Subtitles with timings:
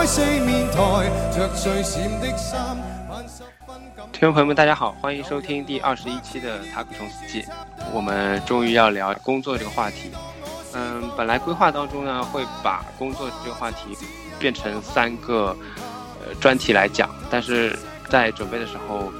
[0.00, 2.74] 开四面台，着最闪的衫。
[4.10, 7.44] 听众朋友们，大家好，欢迎收听第二十一期的塔克虫司机。
[7.92, 10.10] 我们终于要聊工作这个话题。
[10.72, 13.94] 嗯，本来规划当中呢，会把工作这个话题
[14.38, 15.54] 变成三个
[16.24, 19.12] 呃专题来讲，但是在准备的时候，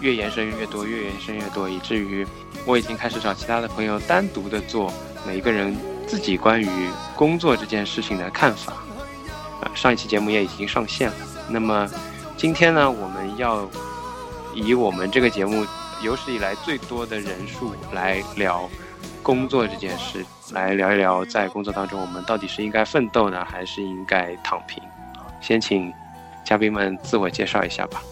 [0.00, 2.26] 越延伸越多，越延伸越多，以至于
[2.66, 4.92] 我已经开始找其他的朋友单独的做
[5.24, 5.76] 每一个人
[6.08, 6.68] 自己关于
[7.14, 8.72] 工作这件事情的看法。
[9.60, 11.16] 啊，上一期节目也已经上线了。
[11.48, 11.88] 那么
[12.36, 13.68] 今天呢，我们要
[14.54, 15.66] 以我们这个节目
[16.02, 18.68] 有史以来最多的人数来聊
[19.22, 24.82] 工作这件事，来聊一聊在工作当中我们到底是应该奋斗呢，还是应该躺平？
[25.40, 25.92] 先请
[26.44, 28.02] 嘉宾们自我介绍一下吧。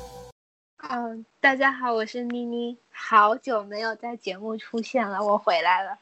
[0.89, 5.99] 嗯，大家好，我是妮妮，好久没有在节目出现了，我回来了。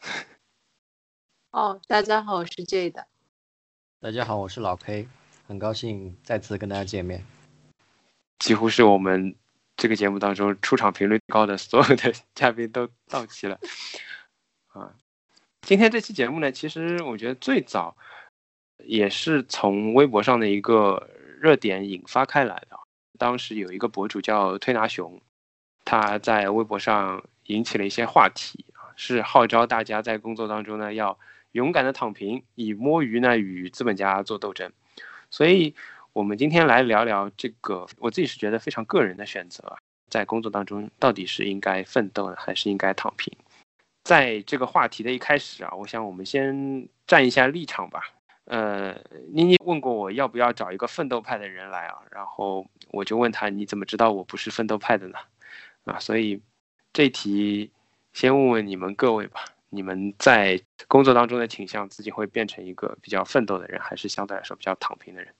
[1.50, 3.06] 哦，大家好，我是 J 的。
[4.02, 5.06] 大家好，我是老 K，
[5.46, 7.22] 很高兴再次跟大家见面。
[8.38, 9.36] 几乎是我们
[9.76, 13.60] 这个节目当中出场频率高的所有的 嘉宾都到齐了。
[14.68, 14.94] 啊，
[15.60, 17.94] 今天这期节目呢，其实我觉得最早
[18.78, 22.80] 也是从微博上的一个热点引发开来的。
[23.18, 25.20] 当时有一个博主叫推拿熊，
[25.84, 31.18] 他在微博上引起了一些话题啊，是号召大家在工作当中呢要
[31.52, 34.72] 勇敢的躺平，以摸鱼呢与资本家做斗争。
[35.30, 35.74] 所以，
[36.12, 39.76] 我们今天来聊聊这个，我自己是觉得非常个人的选择，
[40.08, 43.32] 在工作当中到底是应该奋斗呢，还是应该躺平？
[44.02, 48.02] 在这个话题的一开始啊，我想我们先站一下立场吧。
[48.46, 48.92] 呃，
[49.32, 55.18] 妮妮问过我要不要找一个奋斗派的人来啊，然后我就问他你怎么知道我不是奋斗派的呢？
[55.84, 56.40] 啊，所以
[56.92, 57.70] 这题
[58.12, 65.32] 先问问你们各位吧，你们在工作当中的倾向，自己会变成一个比较奋斗的人，还是相对来说比较躺平的人？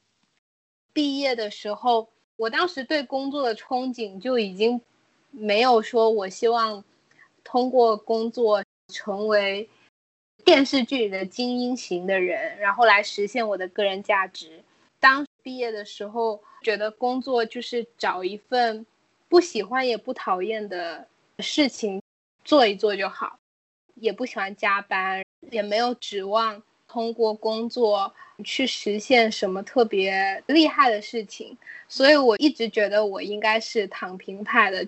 [0.92, 4.80] 毕业的时候，我当时对工作的憧憬就已经
[5.30, 6.82] 没有说我希望
[7.44, 9.68] 通过工作成为
[10.44, 14.62] 电视剧里的精英型的人，然后来实现我的个人价值。
[15.00, 18.86] 当毕业的时候，觉得工作就是找一份
[19.28, 21.08] 不喜欢也不讨厌的
[21.38, 22.02] 事情
[22.44, 23.39] 做一做就好，
[24.00, 28.12] 也不喜欢加班，也没有指望通过工作
[28.44, 31.56] 去实现什么特别厉害的事情，
[31.88, 34.86] 所以我一直觉得我应该是躺平派的。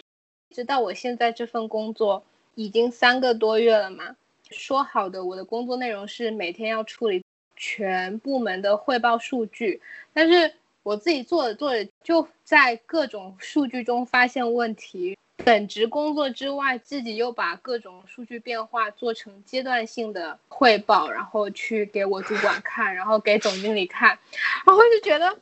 [0.54, 2.22] 直到我现在这份工作
[2.54, 4.16] 已经三个多月了嘛，
[4.50, 7.24] 说好的我的工作内容是每天要处理
[7.56, 9.80] 全部门的汇报数据，
[10.12, 10.52] 但是
[10.82, 15.16] 我自己做着做着就在各种数据中发现问题。
[15.36, 24.18] 本职工作之外，自己又把各种数据变化做成阶段性的汇报，然后去给我主管看，然后给总经理看，
[24.64, 25.36] 然后就觉得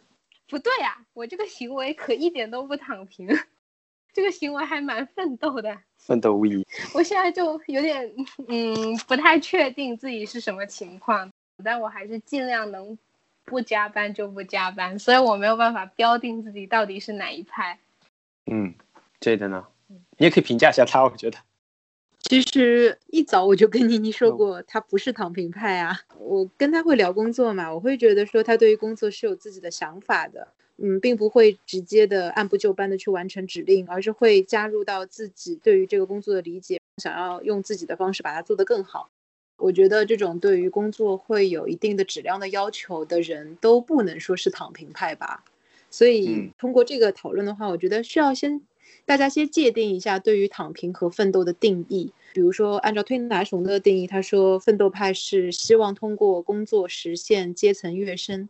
[0.49, 3.28] 不对呀，我这个行为可一点都不躺平，
[4.15, 5.77] 这个行为还蛮奋斗的。
[5.99, 6.67] 奋斗无疑。
[6.95, 8.11] 我现在就有点
[8.49, 11.31] 嗯不太确定自己是什么情况，
[11.62, 12.97] 但我还是尽量能
[13.45, 17.78] 不加班就不加班，所以我没有办法标定自己到底是哪一派。
[18.47, 18.75] 嗯，
[19.21, 19.66] 这个呢？
[20.19, 21.39] 你也可以评价一下他，我觉得。
[22.22, 26.01] 其实一早我就跟妮妮说过，他不是躺平派啊。
[26.19, 30.47] 我跟他会聊工作嘛，我会觉得说他对于工作是有自己的想法的，
[30.77, 39.10] 嗯，并不会直接的按部就班的去完成指令，而是会加入到自己对于这个工作的理解，想要用自己的方式把它做得更好。
[39.57, 45.43] 我觉得这种对于工作会有一定的质量的要求的人，都不能说是躺平派吧。
[45.91, 48.60] 所以通过这个讨论的话，我觉得需要先。
[49.10, 52.12] 大家先界定一下对于躺平和奋斗的定义。
[52.33, 58.48] 比如说，按照推拿熊的定义，他说奋斗派是希望通过工作实现阶层跃升。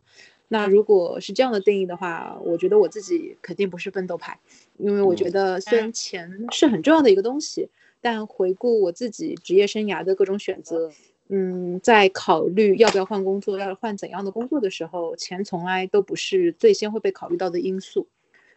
[0.49, 4.37] 那如果是这样的定义的话，我觉得我自己肯定不是奋斗派，
[4.77, 7.67] 因为我觉得虽然钱是很重要的一个东西，
[7.99, 10.91] 但回顾我自己职业生涯的各种选择，
[11.29, 18.05] 嗯，在考虑要不要换工作、要换怎样的工作的时候，钱从来都不是最先会被考虑到的因素。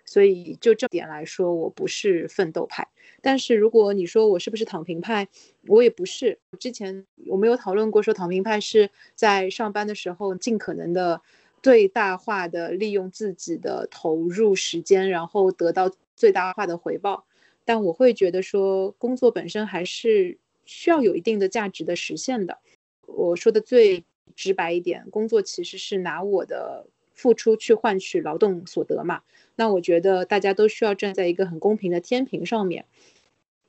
[0.05, 2.87] 所以就这点来说，我不是奋斗派。
[3.21, 5.29] 但是如果你说我是不是躺平派，
[5.67, 6.39] 我也不是。
[6.59, 11.21] 之前我们有讨论过，说躺平派是在上班的时候尽可能的
[11.63, 17.25] 最大化的利用自己的投入时间，然后得到最大化的回报。
[17.65, 20.37] 但我会觉得说，工作本身还是
[20.67, 22.59] 需要有一定的价值的实现的。
[23.07, 24.05] 我说的最
[24.35, 29.23] 直白一点，工作其实是拿我的付出去换取劳动所得嘛。
[29.57, 32.85] 那我觉得大家都需要站在一个很公平的天平上面。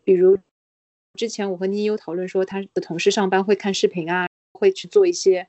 [0.03, 0.37] 比如
[1.13, 5.47] 之前我和妮优讨论说，他的同事上班会看视频啊，会去做一些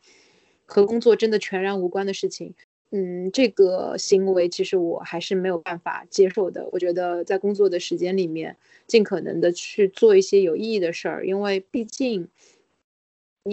[0.65, 2.55] 和工作真的全然无关的事情。
[2.91, 6.69] 嗯，这个行为其实我还是没有办法接受的。
[6.71, 8.57] 我觉得在工作的时间里面，
[8.87, 12.29] 尽可能的去做一些有意义的事儿，因为毕竟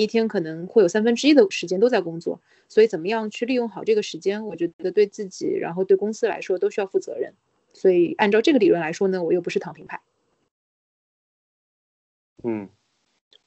[0.02, 7.34] 一天可能会有三分之一的时间都在工作，所以怎么样去利用好这个时间，我觉得对自己，然后对公司来说都需要负责任。
[7.74, 10.02] 所以按照这个理论来说呢，我又不是躺平派。
[12.44, 12.70] 嗯，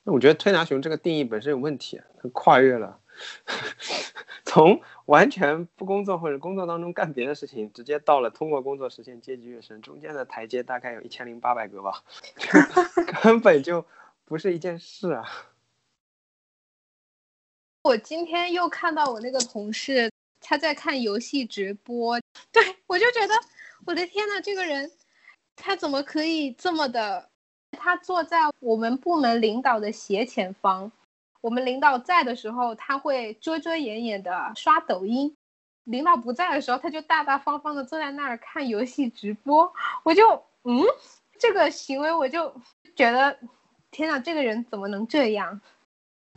[0.04, 2.00] 那我觉得推拿熊这个定义本身有问题，
[2.32, 3.00] 跨越了。
[4.44, 12.04] 从完全不工作或者工作当中干别的事情，直接到了通过工作实现阶级跃升，中间的台阶大概有一千零八百个吧，
[13.22, 13.84] 根本就
[14.24, 15.24] 不是一件事啊！
[17.86, 20.10] 我今天又看到我那个同事
[20.40, 23.34] 他在看游戏直播，对我就觉得
[23.84, 24.90] 我的天呐，这个人
[25.54, 27.28] 他怎么可以这么的？
[27.78, 30.90] 他坐在我们部门领导的斜前方。
[31.40, 35.30] 我们领导在的时候，他会遮遮掩掩的刷抖音；
[35.84, 39.72] 领导不在的时候，他就大大方方的坐在那儿看游戏直播。
[40.02, 40.82] 我就，嗯，
[41.38, 42.52] 这个行为我就
[42.96, 43.38] 觉得，
[43.92, 45.60] 天呐，这个人怎么能这样？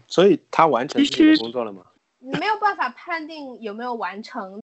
[0.10, 1.86] 所以他完成自己的工作了吗？
[2.20, 4.62] 没有办法判定有没有完成。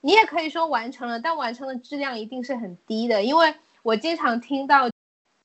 [0.00, 4.88] 你也可以说完成了，但完成的质量一定是很低的，因为我经常听到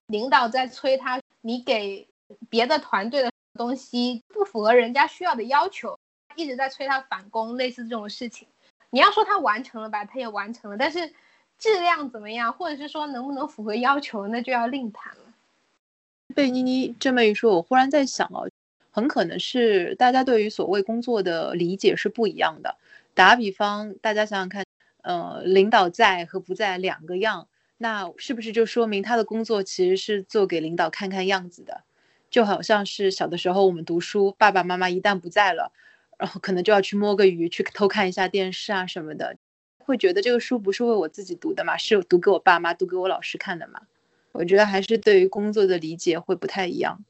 [0.08, 2.08] 领导在催他，你给
[2.50, 3.30] 别的团队的。
[3.56, 6.00] 东西不符合人家需要的要求，
[6.38, 8.48] 一直在催他返工，类似这种事情。
[8.92, 11.14] 你要说他完成了吧，他也完成了，但是
[11.60, 15.24] 质量怎么样，或者是说能不能符合要求，那就要另谈了。
[16.34, 18.50] 被妮妮这么一说，我忽然在想哦，
[18.92, 22.76] 很可能是大家对于所谓工作的理解是不一样的。
[23.14, 24.66] 打比方，大家想想看，
[25.02, 27.48] 呃，领导在和不在两个样，
[27.78, 31.84] 那是不是就说明他的工作其实是做给领导看看样子的？
[32.30, 35.74] 就好像是小的时候我们读书，爸爸妈妈一旦不在了，
[36.18, 39.36] 然后可能就要去摸个鱼，去偷看一下电视啊什么的，
[39.80, 43.82] 会觉得这个书不是为我自己读的嘛，是读给我爸妈、读给我老师看的嘛。
[44.32, 47.04] 我觉得还是对于工作的理解会不太一样。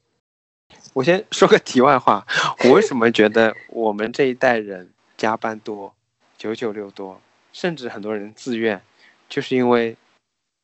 [0.94, 2.26] 我先说个题外话，
[2.66, 5.94] 我为什么觉得我们这一代人加班多、
[6.38, 7.22] 九九六多，
[7.54, 8.82] 甚至很多人自愿，
[9.30, 9.96] 就是因为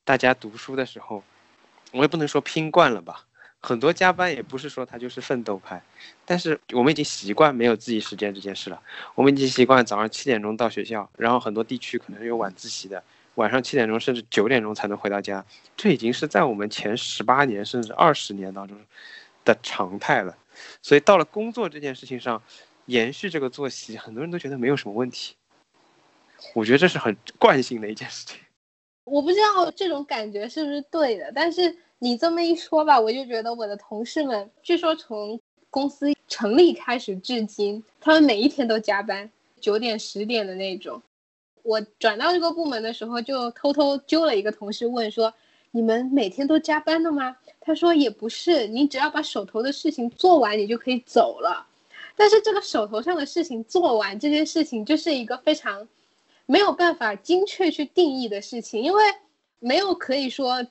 [0.04, 1.22] 大家读书的时候，
[1.92, 3.24] 我也不能说拼惯了吧。
[3.60, 5.82] 很多加班也不是说他就是奋斗派，
[6.24, 8.80] 但是我们已经习惯没有自己时间这件事了。
[9.16, 13.02] 我们已经习惯早上七点钟到学校，然后很多地区可能有晚自习的，
[13.34, 15.44] 晚上七点钟甚至九点钟才能回到家。
[15.76, 18.76] 这已经是在我们前十八年甚至二十年当中
[19.52, 20.36] 的常态了。
[20.82, 22.42] 所以到了工作这件事情上，
[22.86, 25.34] 延续这个作息，很多人都觉得没有什么问题。
[26.54, 28.38] 我觉得这是很惯性的一件事情。
[29.04, 31.76] 我不知道这种感觉是不是对的，但是。
[32.00, 39.28] 你这么一说吧，我就觉得我的同事们，据说从公司成立开始至今，他们每一天都加班，
[39.60, 41.02] 九点十点的那种。
[41.64, 45.34] 我转到这个部门的时候，就偷偷揪了一个同事问说
[45.70, 51.66] ：“你们每天都加班的吗？”他说：“也不是，你只要把手头的事情做完，你就可以走了。”
[52.16, 55.88] 但是这个手头上的事情做完这件事情，就是一个非常
[56.46, 59.02] 没有办法精确去定义的事情，因为
[59.58, 60.66] 没有可以说。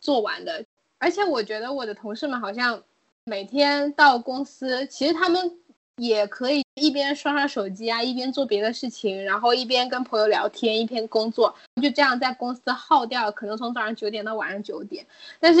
[0.00, 0.64] 做完的，
[0.98, 2.80] 而且我觉得我的同事们好像
[3.24, 5.58] 每天到公司，其实他们
[5.98, 15.04] 也可以一边刷刷手机啊，一边做别的事情，然后一边跟朋友聊天，一边工作，就这样在公司耗掉，可能从早上九点到晚上九点。
[15.38, 15.60] 但是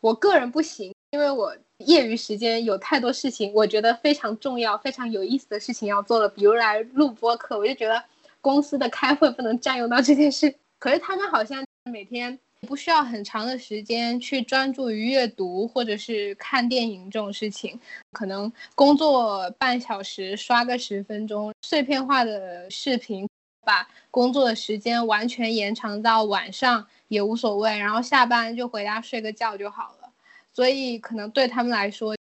[0.00, 8.02] 我个人不行，因为我业余时间有太多事情，我觉得非常重要、非常有意思的事情要做了，比如来录播课，我就觉得
[8.40, 10.54] 公司的开会不能占用到这件事。
[10.78, 12.38] 可是他们好像每天。
[12.64, 17.78] 不需要很长的时间去专注于阅读或者是看电影这种事情，
[18.12, 23.28] 可能工作半小时刷个十分钟碎片化的视频，
[23.64, 30.10] 把工作的时间完全延长到晚上也无所谓，然后下班就回家睡个觉就好了。
[30.52, 32.16] 所以可能对他们来说，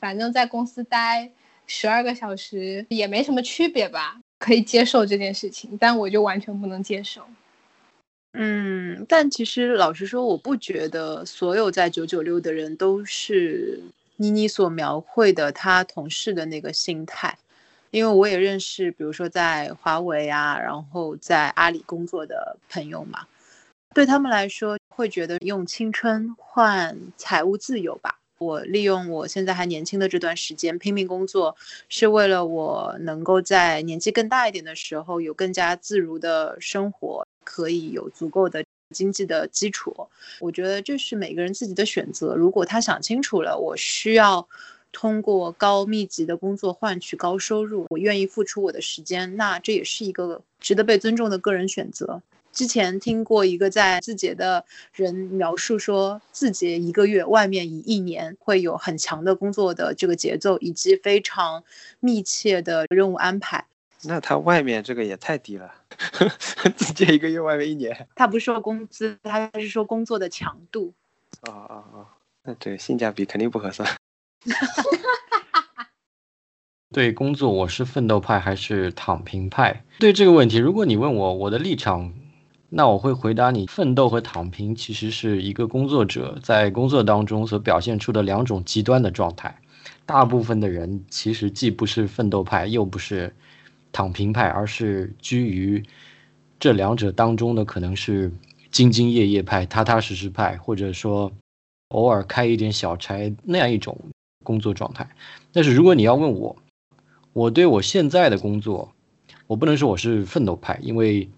[0.00, 1.30] 反正在公司待
[1.66, 7.26] 十二个小时也没什么区别吧，可以接受这件事情，但我就完全不能接受。
[8.34, 13.80] 嗯，但其实老实说，我不觉得所有在九九六的人都是
[14.16, 17.36] 妮妮所描绘的她同事的那个心态。
[17.90, 23.26] 因为我也认识，比如说在华为啊，然后在阿里工作的朋友嘛，
[23.92, 28.18] 对他们来说会觉得用青春换财务自由吧。
[28.38, 31.54] 我利用我现在还年轻的这段时间拼命工作，
[31.90, 40.08] 是为了我能够在年纪更大一点的时候有更加自如的生活，可以有足够的经济的基础。
[40.40, 42.34] 我觉得这是每个人自己的选择。
[42.34, 44.48] 如果他想清楚了，我需要
[44.92, 52.22] 通过高密集的工作换取高收入，我愿意付出我的时间，那这也是一个值得被尊重的个人选择。
[52.52, 61.64] 之前听过一个在字节的人描述说，字节一个月外面以一年会有很强的工作的这个节奏，以及非常
[61.98, 63.64] 密切的任务安排。
[64.04, 65.72] 那他外面这个也太低了，
[66.76, 68.08] 直接一个月外面一年。
[68.14, 70.92] 他不是说工资，他是说工作的强度。
[71.42, 72.06] 哦哦哦！
[72.44, 73.88] 那这个性价比肯定不合算。
[76.92, 79.84] 对工作，我是奋斗派还是躺平派？
[79.98, 82.12] 对这个问题，如果你问我，我的立场。
[82.74, 89.60] 那我会回答你，奋斗和躺平其实是一个工作者在工作当中所表现出的两种极端的状态。
[90.06, 93.34] 大部分的人其实既不是奋斗派，又不是
[93.92, 95.82] 躺平派，而是居于
[96.58, 98.30] 这两者当中的，可能是
[98.72, 101.30] 兢兢业业派、踏踏实实派，或者说
[101.88, 103.96] 偶尔开一点小差那样一种
[104.42, 105.08] 工作状态。
[105.52, 106.56] 但是如果你要问我，
[107.32, 108.92] 我对我现在的工作，
[109.46, 111.28] 我不能说我是奋斗派，因为。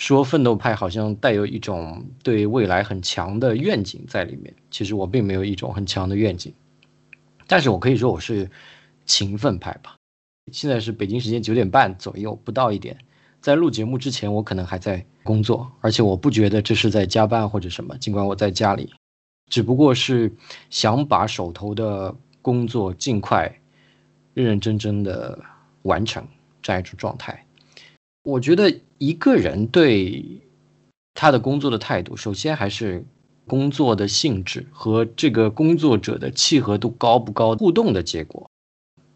[0.00, 6.54] 说奋斗派好像带有一种对未来很强的愿景在里面，其实我并没有一种很强的愿景，
[7.48, 8.48] 但是我可以说我是
[9.06, 9.97] 勤奋派吧。
[10.52, 12.96] 现在是北京时间九点半左右，不到一点，
[13.40, 18.92] 在录节目之前，我可能还在工作，而且我不觉得这是在加班或者什么，尽管我在家里，
[19.50, 20.32] 只不过是
[20.70, 23.60] 想把手头的工作尽快、
[24.34, 25.38] 认认真真的
[25.82, 26.26] 完成
[26.62, 27.44] 这样一种状态。
[28.24, 30.40] 我觉得一个人对
[31.14, 33.04] 他的工作的态度，首先还是
[33.46, 38.50] 工作的性质和这个工作者的契合度高不高互动的结果，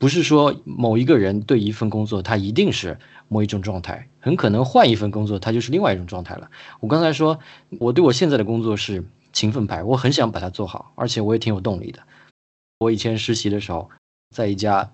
[0.03, 6.51] 不是说某一个人对一份工作他一定是某一种状态，很可能换一份工作他就是另外一种状态了。
[6.81, 7.39] 我刚才说
[7.79, 12.01] 我对我现在的工作是勤奋派，我很想把它做好，而且我也挺有动力的。
[12.81, 13.91] 我以前实习的时候，
[14.35, 14.93] 在一家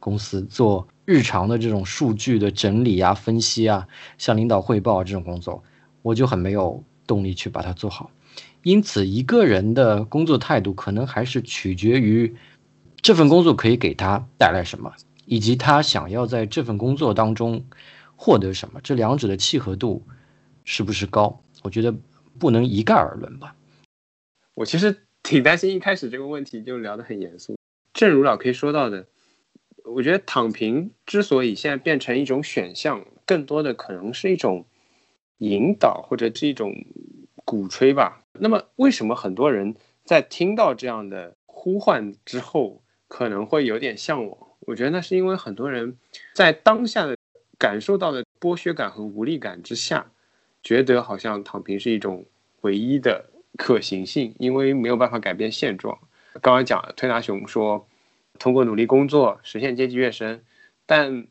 [0.00, 0.88] 公司做。
[1.04, 3.86] 日常的这种数据的整理啊、分析啊、
[4.18, 5.62] 向领导汇报这种工作，
[6.02, 8.10] 我就很没有动力去把它做好。
[8.64, 12.34] 因此，一个人的工作态度可能还是取决于
[13.06, 14.92] 这份工作可以给他带来什么，
[15.26, 17.64] 以及他想要在这份工作当中
[18.16, 18.80] 获得什么。
[18.82, 20.02] 这两者的契合度
[20.64, 21.40] 是不是高？
[21.62, 21.94] 我觉得
[22.40, 23.54] 不能一概而论吧。
[24.54, 27.56] 我其实挺担心一开始这个问题就聊得很严肃。
[27.94, 29.06] 正如老 K 说到的。
[29.84, 34.66] 我觉得躺平之所以现在变成一种选项，更多的可能是一种
[35.38, 36.74] 引导或者是一种
[37.44, 38.24] 鼓吹吧。
[38.32, 44.38] 那么，为什么很多人在听到这样的呼唤之后，可能会有点向往？
[44.60, 45.96] 我觉得那是因为很多人
[46.34, 47.16] 在当下的
[47.58, 50.10] 感受到的剥削感和无力感之下，
[50.62, 52.24] 觉得好像躺平是一种
[52.62, 55.98] 唯一的可行性，因为没有办法改变现状。
[56.42, 57.86] 刚刚讲推拿熊说。
[58.38, 60.42] 通过努力工作实现阶级跃升，
[60.84, 61.26] 但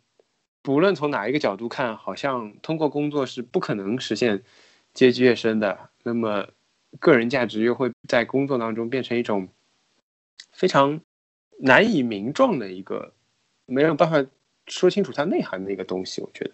[0.63, 4.41] 不论从哪一个角度看，好像通过工作是不可能实现
[4.91, 5.91] 阶级跃升的。
[6.01, 6.47] 那么，
[6.99, 9.47] 个人价值又会在工作当中变成一种
[10.51, 10.99] 非常
[11.57, 13.13] 难以名状的一个
[13.65, 14.25] 没有办法
[14.67, 16.21] 说清楚它内涵的一个东西。
[16.21, 16.51] 我觉得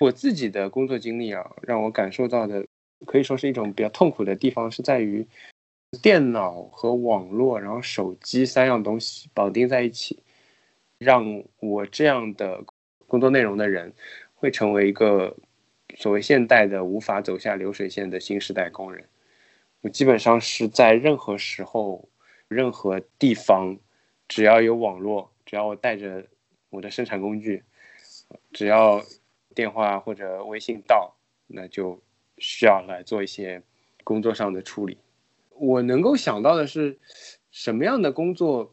[0.00, 2.66] 我自己的工作经历啊，让我感受到的
[3.06, 5.26] 可以说是一种比较痛苦的地方，是在于。
[6.00, 10.22] 电脑和网络，然后手机三样东西绑定在一起，
[10.96, 12.64] 让我这样的
[13.06, 13.92] 工作内容的人，
[14.34, 15.36] 会成为一个
[15.98, 19.04] 所谓现代的无法走下流水线的新时代工人。
[19.82, 22.08] 我基本上是在任何时候、
[22.48, 23.76] 任何地方，
[24.34, 26.26] 只要有网络，只要我带着
[26.70, 27.62] 我的生产工具，
[28.50, 29.04] 只要
[29.54, 31.14] 电话或者微信到，
[31.46, 32.00] 那就
[32.38, 33.62] 需要来做一些
[34.04, 34.96] 工作上的处理。
[35.50, 36.98] 我能够想到的是，
[37.50, 38.72] 什么样的工作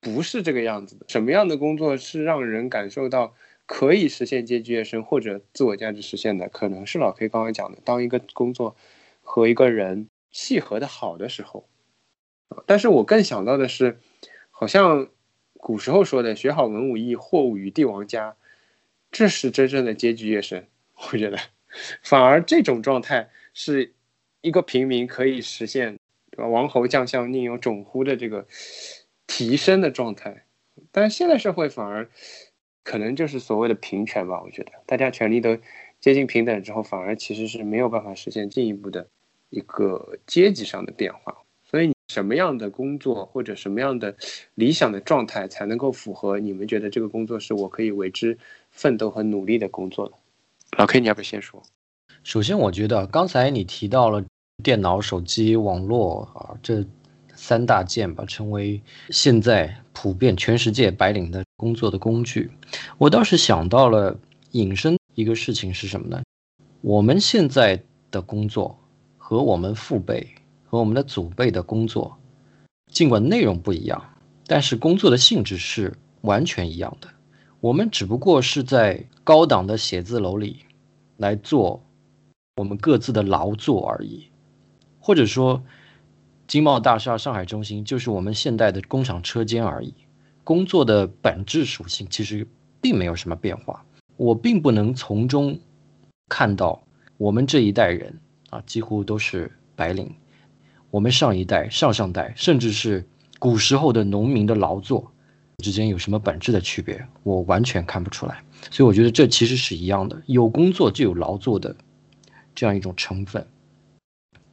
[0.00, 1.06] 不是这个样子的？
[1.06, 3.32] 什么样的工作是让人感受到
[3.66, 6.48] 可以实现阶级跃升或者自我价值实现的？
[6.48, 8.74] 可能是老 K 刚刚讲的，当一个工作
[9.22, 11.68] 和一个人契合的好的时候。
[12.66, 14.00] 但是我更想到的是，
[14.60, 15.08] 好像
[15.54, 18.36] 古时候说的“学好文武艺，货物与帝王家”，
[19.10, 20.66] 这是真正的阶级跃升。
[21.10, 21.38] 我觉得，
[22.02, 23.94] 反而这种状态是
[24.42, 25.98] 一个平民可以实现。
[26.36, 28.46] 王侯将相宁有种乎的这个
[29.26, 30.44] 提升的状态，
[30.92, 32.10] 但是现在社会反而
[32.82, 34.42] 可能就是所谓的平权吧。
[34.42, 35.56] 我觉得大家权利都
[36.00, 39.08] 接近平等之后，反而其实是没有办法实现进一步的
[39.48, 41.38] 一个阶级上的变化。
[41.70, 44.16] 所以，什么样的工作或者什么样的
[44.56, 48.36] 理想的状态才能够符合你们觉得这个工作是我可以为之
[48.72, 50.12] 奋斗和努力的工作呢？
[50.76, 51.62] 老 K，你要不要先说？
[52.24, 54.24] 首先，我觉得刚才你提到了
[54.64, 56.84] 电脑、手机、网络啊这
[57.36, 62.50] 三大件吧，成为现在普遍全世界白领的工作的工具。
[62.98, 64.18] 我倒是想到了
[64.50, 66.20] 引申一个事情是什么呢？
[66.80, 68.76] 我们现在的工作
[69.16, 70.26] 和我们父辈。
[70.70, 72.16] 和我们的祖辈的工作，
[72.92, 74.14] 尽管内容不一样，
[74.46, 77.08] 但是工作的性质是完全一样的。
[77.58, 80.60] 我们只不过是在高档的写字楼里
[81.16, 81.82] 来做
[82.54, 84.28] 我们各自的劳作而已，
[85.00, 85.64] 或者说，
[86.46, 89.92] 金茂大厦上海中心就是我们现代的工厂车间而已。
[90.44, 92.46] 工作的本质属性其实
[92.80, 93.84] 并没有什么变化。
[94.16, 95.58] 我并不能从中
[96.28, 96.80] 看到
[97.16, 100.14] 我们这一代人啊，几乎都是白领。
[100.90, 103.06] 我们上一代、上上代，甚至是
[103.38, 105.12] 古时候的农民的劳作
[105.58, 107.06] 之间有什么本质的区别？
[107.22, 108.42] 我完全看不出来。
[108.72, 111.76] 所以我觉得这其实是一样的，有工作就有劳作的
[112.54, 113.46] 这样一种成分。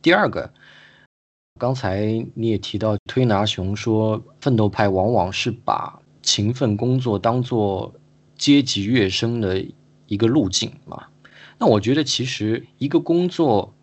[0.02, 0.54] 第二个，
[1.60, 7.94] 刚才你也提到推拿熊说，奋斗派往往是把勤奋工作当做
[8.38, 9.66] 阶级跃升的
[10.06, 11.08] 一个路径嘛？
[11.58, 13.74] 那我觉得其实一个工作。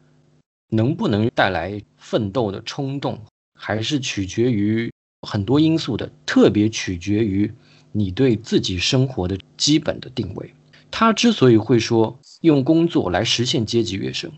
[0.71, 3.19] 能不能带来奋斗的冲动，
[3.59, 4.93] 还是取决于
[5.27, 7.51] 很多因素的，特别取决于
[7.93, 10.53] 你对自己生活的基本的定位。
[10.91, 14.31] 他之所以会说用工作来实现阶级跃升，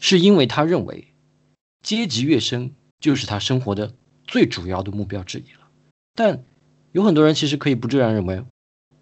[0.00, 1.06] 是因为他认为
[1.84, 3.94] 阶级跃升就是他生活的
[4.26, 5.68] 最主要的目标之一了。
[6.14, 6.42] 但
[6.90, 8.42] 有很多人其实可以不这样认为，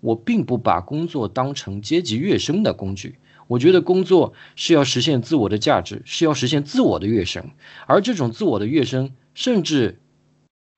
[0.01, 3.19] 我并不把工作当成阶级跃升的工具。
[3.51, 7.51] 我觉得工作是要实现自我的价值，是要实现自我的跃升，
[7.89, 9.99] 而这种自我的跃升甚至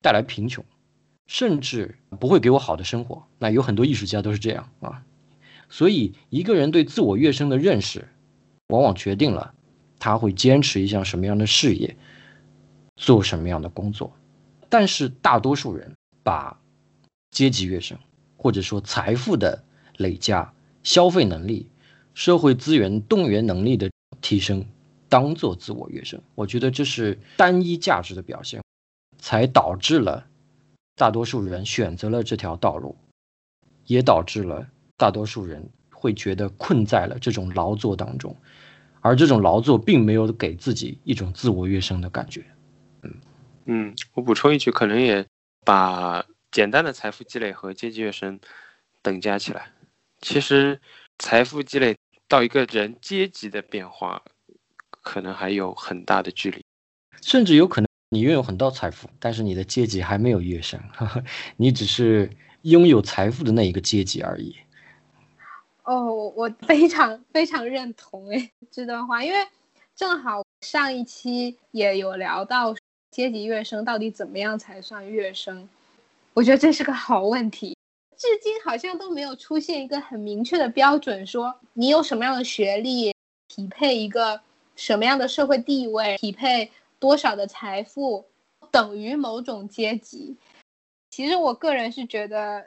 [0.01, 0.65] 带来贫穷，
[1.27, 3.27] 甚至不会给我好的生活。
[3.37, 5.03] 那有很多艺术家都是这样啊，
[5.69, 8.07] 所以一个人对自我跃升的认识，
[8.69, 9.53] 往往决定了
[9.99, 11.95] 他会坚持一项什么样的事业，
[12.95, 14.11] 做什么样的工作。
[14.67, 16.59] 但是大多数人把
[17.29, 17.99] 阶级跃升，
[18.35, 19.63] 或者说财富的
[19.97, 21.67] 累加、消费能力。
[22.13, 23.89] 社会资源动员能力的
[24.21, 24.65] 提升，
[25.09, 28.61] 当做自我跃升，我觉得这是单一价值的表现，
[29.17, 30.25] 才导致了
[30.95, 32.95] 大多数人选择了这条道路，
[33.85, 38.35] 也导致了大多数人会觉得困在了这种劳作当中，
[39.01, 42.45] 而这种劳作并没有给自己一种自我跃升的感觉。
[43.01, 43.11] 嗯
[43.65, 45.25] 嗯，我补充一句，可能也
[45.65, 48.39] 把简单的财富积累和阶级跃升
[49.01, 49.71] 等价起来，
[50.21, 50.79] 其实
[51.17, 51.95] 财富积累。
[52.27, 54.23] 到一个人阶级的变化，
[55.01, 56.63] 可能还有很大的距离，
[57.21, 60.79] 甚至有可能你拥有很多财富，但是你的阶级还没有跃升，
[61.57, 62.29] 你只是
[62.63, 64.55] 拥有财富的那一个阶级而已。
[65.83, 69.37] 哦，我非常非常认同哎这段话，因为
[69.95, 72.73] 正好上一期也有聊到
[73.11, 75.67] 阶级跃升到底怎么样才算跃升，
[76.33, 77.72] 我觉得这是个好问题。
[78.23, 83.13] 至今好像都没有出现一个很明确的标准，说你有什么样的学历，
[83.49, 84.39] 匹配一个
[84.77, 88.23] 什么样的社会地位，匹配多少的财富，
[88.71, 90.37] 等于某种阶级。
[91.11, 92.65] 其实我个人是觉得，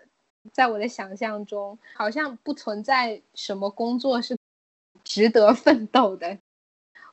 [0.53, 4.37] 在我的想象中，好像不存在什么工作是
[5.05, 6.37] 值得 奋斗的。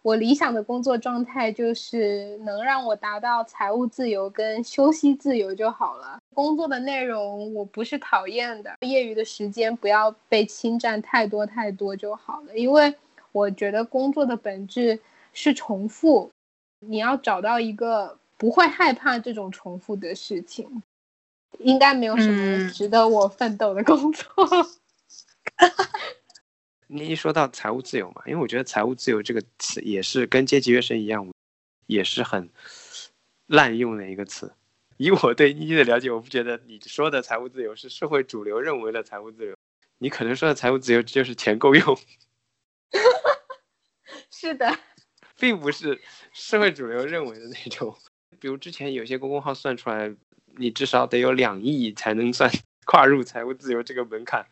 [0.01, 6.19] 我理想的工作状态就是能让我达到财务自由跟休息自由就好了。
[6.33, 12.57] 工作的内容我不是讨厌的，业余的时间不要被侵占太多太多就好了。
[12.57, 12.93] 因为
[13.31, 14.99] 我觉得工作的本质
[15.31, 16.31] 是重复，
[16.79, 20.83] 你要找到一个不会害怕这种重复的事情，
[21.59, 24.27] 应该没有什么值得我奋斗的工作。
[26.87, 31.27] 你一说到财务自由嘛，因为我觉得财务自由这个词也是跟阶级跃升一样，
[31.87, 32.49] 也是很
[33.47, 34.51] 滥用的一个词。
[34.97, 39.55] 以我对妮妮的了解，我不觉得你说的财务自由是社会主流认为的财务自由。
[39.97, 41.97] 你可能说的财务自由就是钱够用。
[44.31, 44.77] 是的，
[45.37, 46.01] 并不是
[46.33, 47.95] 社会主流认为的那种。
[48.39, 50.13] 比如之前有些公众号算出来，
[50.57, 52.49] 你至少得有两亿才能算
[52.85, 54.45] 跨入财务自由这个门槛，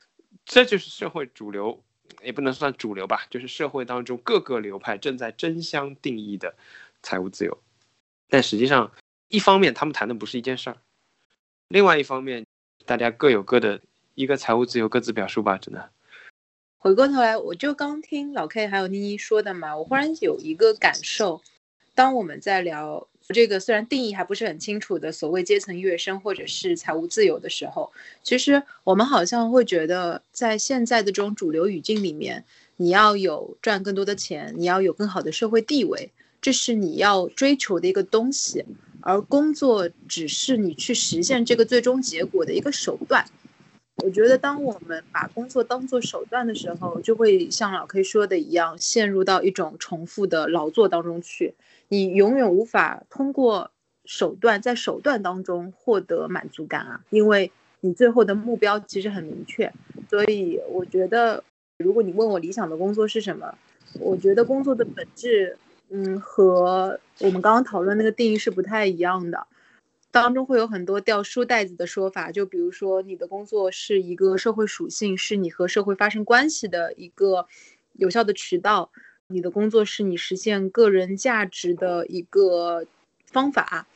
[0.45, 1.83] 这就是社会主流。
[2.21, 6.53] 也不能算主流吧，就是社会当中各个流派正在争相定义的
[7.01, 7.57] 财务自由，
[8.27, 8.91] 但实际上，
[9.31, 10.77] 一方面他们谈的不是一件事儿，
[11.69, 12.45] 另外一方面，
[12.85, 13.79] 大家各有各的
[14.13, 15.89] 一个财务自由各自表述吧，真的。
[16.77, 21.41] 回过头来，我就刚听老 K 还有妮妮说的嘛，我忽然有一个感受，
[21.95, 32.43] 当我们在聊这个虽然定义还不是很清楚的所谓阶层跃升或者是财务自由的时候，其实我们好像会觉得，在现在的这种主流语境里面，
[32.75, 38.65] 你要有赚更多的钱，你要有更好的社会地位，这是你要追求的一个东西，
[39.01, 43.25] 而工作只是你去实现这个最终结果的一个手段。
[44.03, 51.53] 我觉得，当我们把工作当做手段的时候，就会像老 K 说的一样，陷入到一种重复的劳作当中去。
[51.89, 53.69] 你永远无法通过
[54.05, 59.71] 手段在手段当中获得满足感啊，因为你最后的目标其实很明确。
[60.09, 61.43] 所以，我觉得，
[61.77, 63.53] 如果你问我理想的工作是什么，
[63.99, 65.57] 我觉得工作的本质，
[65.93, 69.45] 嗯，和我们刚刚讨论那个定义是不太一样的。
[70.09, 77.45] 当中会有很多掉书袋子的说法，就比如说你的工作是一个社会属性，是你和社会发生关系的一个
[77.93, 78.89] 有效的渠道；
[79.27, 82.85] 你的工作是你实现个人价值的一个
[83.25, 83.87] 方法。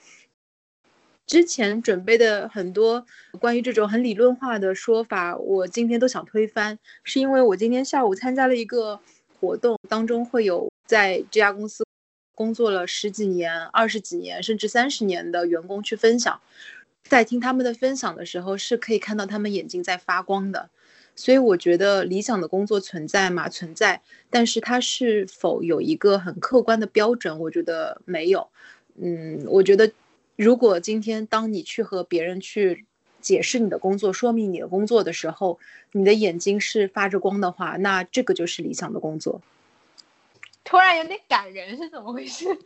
[1.26, 3.06] 之前准备的很多
[3.40, 9.00] 关于这种很理论化的说法，我今天都想推翻，是因为我今天下午参加了一个
[9.40, 11.85] 活动，当中会有在这家公司。
[12.36, 16.40] 工作了十几年、二十几年，甚至三十年的员工去分享，
[17.04, 20.70] 在听他们的分享的时候，是可以看到他们眼睛在发光的。
[21.18, 23.48] 所以我觉得理想的工作存在吗？
[23.48, 27.40] 存在，但是它是否有一个很客观的标准？
[27.40, 28.50] 我觉得没有。
[29.02, 29.90] 嗯，我觉得
[30.36, 32.86] 如果今天当你去和别人去
[33.22, 35.58] 解释你的工作、说明你的工作的时候，
[35.94, 39.42] 你的眼睛是发着光的话，那这个就是理想的工作。
[40.66, 42.46] 突然有点感人，是怎么回事？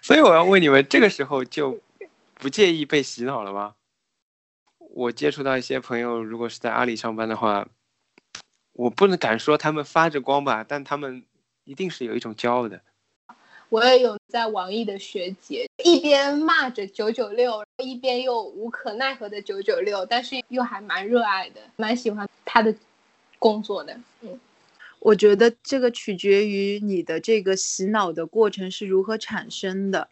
[0.00, 1.80] 所以我要问你们，这个时候就
[2.34, 3.74] 不介意被洗脑了吗？
[4.78, 7.66] 我接触到一些朋友，如果是在阿里上班的话，
[8.72, 11.24] 我不能敢说他们发着光吧，但他们
[11.64, 12.80] 一定是有一种骄傲的。
[13.68, 22.74] 我也有在网易的学姐，一边骂着九九六，一边又无可奈何的九九六，但是又还蛮热爱的，蛮喜欢他的
[23.38, 23.96] 工作的。
[24.22, 24.40] 嗯。
[25.00, 30.08] 我觉得这个取决于你的这个洗脑的过程是如何产生的。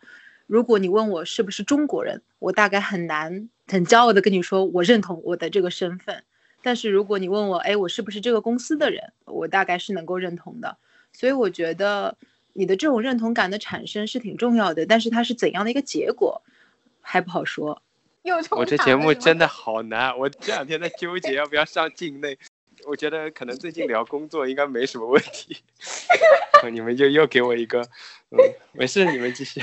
[0.47, 6.25] 如果你问我是不是中国人，我大概很难很骄傲的跟你说我认同我的这个身份。
[6.63, 10.77] 但是如果你问我，哎，我是不是这个公司的人，我大概是能够认同的。
[11.13, 12.17] 所以我觉得
[12.55, 16.43] 你的这种认同感的产生是挺重要的，但是它是怎样的一个结果，
[17.01, 17.83] 还不好说。
[18.51, 22.39] 我这节目真的好难，我这两天在纠结要不要上境内。
[22.89, 25.59] 我觉得可能最近聊工作应该没什么问题，
[26.73, 27.83] 你们就又给我一个，
[28.31, 28.39] 嗯，
[28.73, 29.61] 没事，你们继续。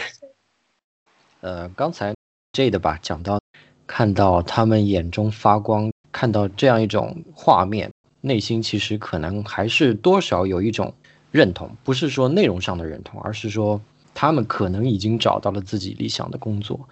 [1.42, 2.14] 呃，刚才
[2.54, 3.40] J 的吧讲到，
[3.88, 10.94] 看到他们眼中发光，看到这样一种画面，内心其实可能还是多少有一种
[11.32, 13.82] 认同，不是说内容上的认同，而是说
[14.14, 16.88] 他们可能已经找到了自己理想的工作。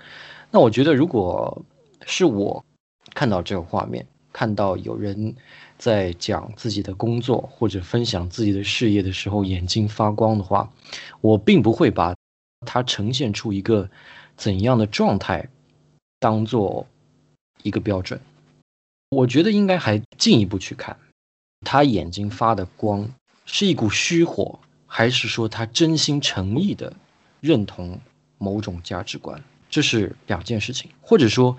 [0.49, 1.63] 那我觉得，如果
[2.07, 2.65] 是我
[3.13, 5.35] 看到这个画面，看到有人。
[5.83, 10.71] 在讲自己的工作或者分享自己的事业的时候，眼睛发光的话，
[11.19, 12.15] 我并不会把
[12.65, 13.89] 它呈现出一个
[14.37, 15.49] 怎样的状态
[16.21, 16.87] 当做
[17.63, 18.17] 一个标准。
[19.09, 20.97] 我觉得应该还进一步去看，
[21.65, 23.13] 他眼睛发的光
[23.45, 26.93] 是一股虚火，还是说他真心诚意的
[27.41, 27.99] 认同
[28.37, 30.89] 某种价值观，这是两件事情。
[31.01, 31.57] 或者说，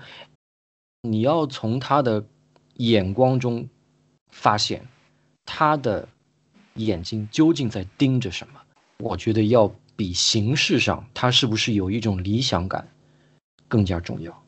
[1.03, 2.25] 你要从他的
[2.77, 3.69] 眼光中。
[4.37, 4.85] 发现
[5.45, 6.07] 他的
[6.73, 8.59] 眼睛究竟在盯着什么？
[8.97, 12.87] 我觉得要比形式上他是不是有一种理想感
[13.69, 14.43] 更加重要。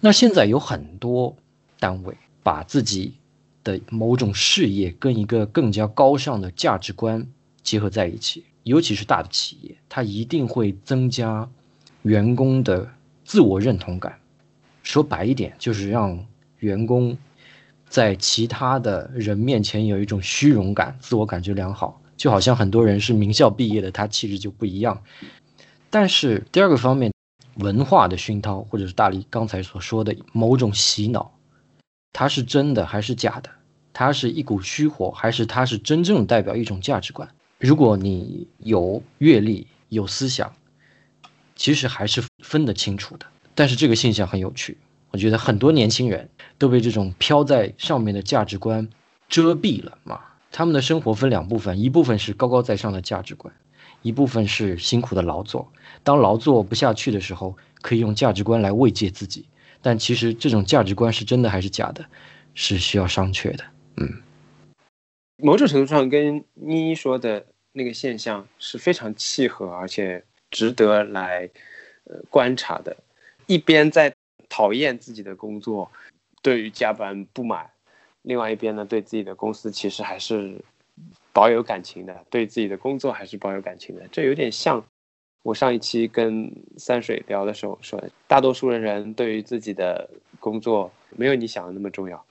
[0.00, 1.36] 那现在有很多
[1.78, 3.12] 单位把自己
[3.62, 7.24] 的某种事业跟一个更加高尚的价值观
[7.62, 11.48] 结合在一起，尤其是大的企业，它一定会增加
[12.02, 12.90] 员工的
[13.24, 14.18] 自我认同感。
[14.82, 16.26] 说白一点，就是让
[16.58, 17.16] 员工。
[17.90, 25.02] 在其他的人面前有一种虚荣感，自我感觉良好，就好像很多人是名校毕业的，他气质就不一样。
[25.90, 27.12] 但是第二个方面，
[27.56, 31.32] 文化的熏陶，或者是大力刚才所说的某种洗脑，
[32.12, 33.50] 它是真的还是假的？
[33.92, 37.28] 它是一股虚火，还是它是真正代表一种价值观？
[37.58, 40.54] 如果你有阅历、有思想，
[41.56, 43.26] 其实还是分得清楚的。
[43.56, 44.78] 但是这个现象很有趣。
[45.10, 48.88] 我觉得很多年轻人都被这种飘在上面的价值观
[49.28, 50.20] 遮蔽了嘛。
[50.52, 53.54] 他们的生活分两部分，一部分是高高在上的价值观，
[54.02, 55.72] 一部分是辛苦的劳作。
[56.02, 59.42] 当劳作不下去的时候，可以用价值观来慰藉自己；
[59.80, 62.04] 但其实这种价值观是真的还是假的，
[62.54, 63.64] 是需要商榷的。
[63.96, 64.22] 嗯，
[65.36, 71.48] 某种程度上跟妮妮说的那个现象是非常契合，而且值得来
[72.04, 72.96] 呃观察的。
[73.46, 74.12] 一边在
[74.50, 75.90] 讨厌自己的工作，
[76.42, 77.64] 对于加班不满；
[78.22, 80.54] 另外一边呢，对自己的公司其实还是
[81.32, 84.06] 保有感情的，对自己的工作还是保有感情的。
[84.12, 84.84] 这有点像
[85.42, 92.22] 我上一期跟三水聊的时候说，大多数的人对于自己的工作没有你想的那么重要。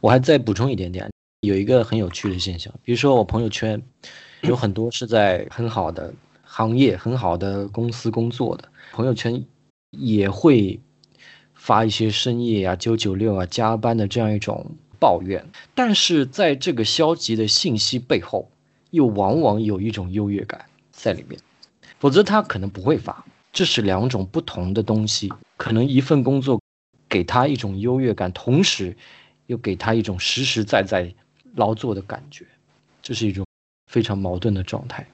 [0.00, 1.08] 我还再补充一点点，
[1.40, 3.80] 有一个很有趣的现象，比如说我朋友圈
[4.42, 6.12] 有很多是在很好的
[6.42, 9.42] 行业、很好的公司工作的，朋友圈
[9.90, 10.78] 也会
[11.64, 15.42] 发一些深夜啊、九九六啊、加班的这样一种抱怨，
[15.74, 18.50] 但是在这个消极的信息背后，
[18.90, 21.40] 又往往有一种优越感在里面，
[21.98, 23.24] 否则他可能不会发。
[23.50, 26.60] 这是两种不同的东西，可能一份工作
[27.08, 28.94] 给他一种优越感，同时。
[29.46, 31.14] 又给他一种实实在在
[31.54, 32.46] 劳作的感觉，
[33.02, 33.44] 这是一种
[33.92, 35.06] 非常矛盾的状态。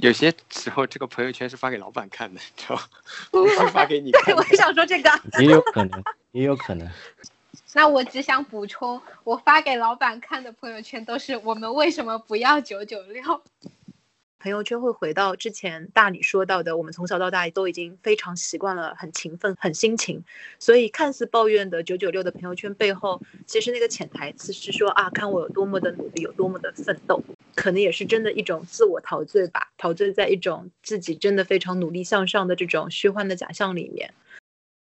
[0.00, 2.82] 嗯，有些时候这个朋友圈是发给老板看的，知道吗？
[3.30, 4.34] 不是发给你看。
[4.34, 6.88] 我想说这个，也有可能，也有可能。
[7.72, 13.22] 那我只想补充，我发给老板看的朋友圈都是我们为什么不要九九六。
[14.40, 20.24] 朋友圈会回到之前大理说到的，我们从小到大都已经非常习惯了很勤奋、很辛勤，
[20.58, 27.22] 所以看似抱怨的九九六的朋友圈背后，其实那个潜台词是说啊，看我有多么的努力，有多么的奋斗，
[27.54, 34.14] 可能也是真的一种自我陶醉吧，陶醉在一种自己真的非常努力向上的这种虚幻的假象里面。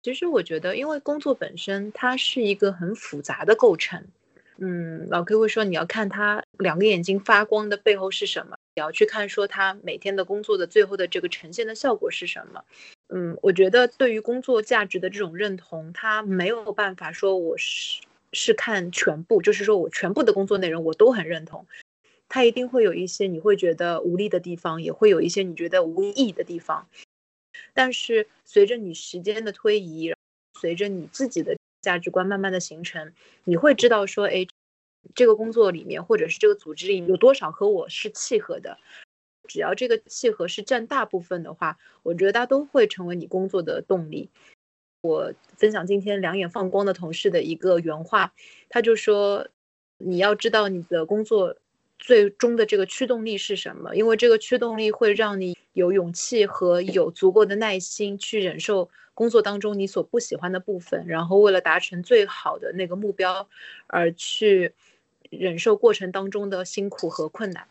[0.03, 4.03] 其实我觉得，因为工作本身它是一个很复杂的构成，
[4.57, 8.54] 嗯，老 K 会说你要看他两个眼睛发光的背后是什么。
[8.75, 12.63] 也要去看说他每天的工作的最后的这个呈现的效果是什么。
[13.07, 18.01] 嗯，我觉得对于工作价值的这种认同，他没有办法说我是
[18.33, 21.65] 是看全部，就是说我全部的工作内容我都很认同。
[22.27, 26.87] 他一定会有一些你会觉得无力的地方，也会有一些你觉得无意义的地方。
[27.73, 30.13] 但是随着你时间的推移，
[30.59, 33.13] 随着你自己的价值观慢慢的形成，
[33.45, 34.45] 你会知道说，哎。
[35.13, 38.77] 这个工作里面，或者是这个组织里有多少和我是契合的？
[39.47, 44.29] 只要这个契合是占大部分的话，我觉得它都会成为你工作的动力。
[45.01, 48.33] 我分享今天两眼放光的同事的一个原话，
[48.69, 49.47] 他就说
[49.99, 51.55] ：“你要知道你的工作
[51.99, 63.47] 最终的这个驱动力是什么，因为这个驱动力会让你有勇气和有足够的耐心去忍受。”工作当中你所不喜欢的部分，然后为了达成最好的那个目标，
[63.87, 64.73] 而去
[65.29, 67.67] 忍受过程当中的辛苦和困难。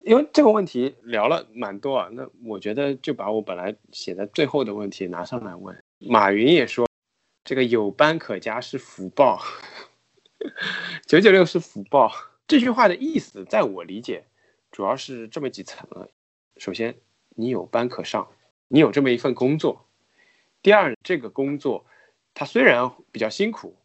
[0.00, 5.76] 因为这个问题聊了蛮多啊，那我觉得就把我本来写在最后的问题拿上来问。
[5.98, 6.88] 马云也说，
[7.44, 9.40] 这个有班可加是福报，
[11.06, 12.12] 九九六是福报。
[12.48, 14.24] 这句话的意思，在我理解，
[14.72, 16.08] 主要是这么几层了。
[16.56, 16.96] 首先，
[17.36, 18.28] 你有班可上，
[18.66, 19.86] 你有这么一份工作。
[20.62, 21.86] 第二，这个工作，
[22.34, 23.76] 它虽然比较辛苦，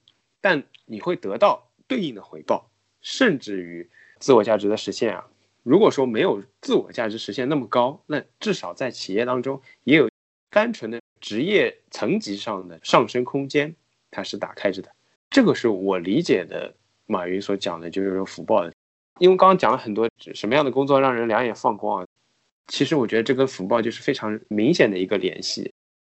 [0.42, 2.70] 但你会得到对应的回报，
[3.10, 3.90] 甚至于
[4.20, 5.26] 自我价值的实现啊。
[5.64, 10.10] 如果说没有自我价值实现那么高，那至少在企业当中也有
[10.50, 13.74] 单纯的职业层级上的上升空间，
[14.12, 14.92] 它是打开着的。
[15.30, 18.74] 这个是我理解的马云所讲的，就是有福报的。
[19.20, 22.08] 因为刚刚讲了很多什么样的工作让人两眼放光啊，
[22.68, 25.74] 其实我觉得这跟福报就是非常明显的一个联系。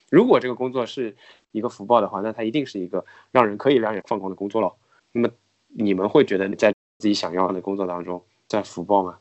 [0.09, 1.15] 如果这个工作是
[1.51, 4.75] 一个福报的话，那它一定是一个让人可以两眼放光的工作了。
[5.13, 5.29] 那么
[5.67, 9.17] 你们会觉得在自己想要的工作当中在福报吗？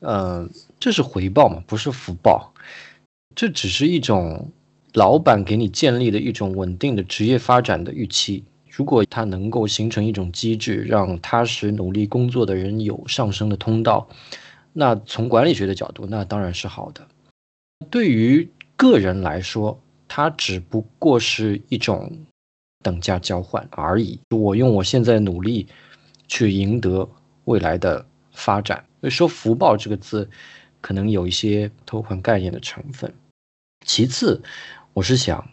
[0.00, 0.46] 呃，
[0.78, 2.52] 这是回报嘛，不是福报。
[3.34, 4.50] 这只是一种
[4.92, 8.44] 老板给你建立的一种稳定的职业发展的预期。
[8.68, 14.06] 如果它能够形成一种机制，让踏实努力工作的人有上升的通道，
[14.74, 17.06] 那从管理学的角度，那当然是好的。
[17.88, 22.12] 对于个人来说，它只不过是一种
[22.82, 24.18] 等价交换而已。
[24.30, 25.66] 我用我现在努力
[26.28, 27.08] 去赢得
[27.52, 28.84] 未来的发展。
[29.00, 30.28] 所以说“福报”这个字
[30.80, 33.12] 可能有一些偷换概念的成分。
[33.86, 34.42] 其次，
[34.94, 35.48] 我是想，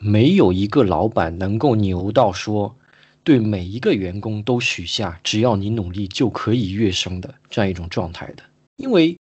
[0.00, 2.76] 没有一个老板能够牛到说
[3.22, 8.42] 对每一个员工都许下只要你努力就可以跃升的这样一种状态的，
[8.76, 9.16] 因为。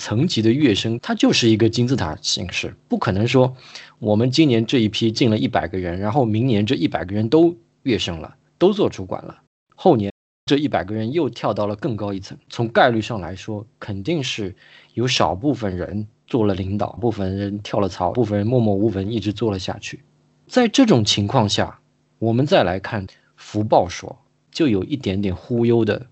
[0.00, 3.56] 层级的跃升，它就是一个金字塔形式，不可能说
[3.98, 9.42] 我们今年这一批进了一百个人，然后明年这一百个人都跃升了，都做主管了，
[9.74, 10.12] 后年
[10.48, 12.36] 这一百个人又跳到了更高一层。
[12.48, 14.56] 从概率上来说，肯定是
[14.94, 20.02] 有少部分人做了领导，部分人跳了槽，部分人默默无闻一直做了下去。
[20.46, 21.78] 在这种情况下，
[22.18, 23.06] 我们再来看
[23.36, 24.18] 福报说，
[24.50, 26.06] 就有一点点忽悠的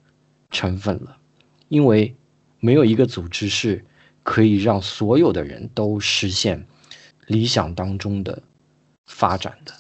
[0.51, 1.17] 成分了，
[1.69, 2.15] 因为
[2.61, 3.85] 没有一个组织是
[4.23, 6.67] 可以让所有的人都实现
[7.27, 8.43] 理想当中的
[9.07, 9.73] 发展的。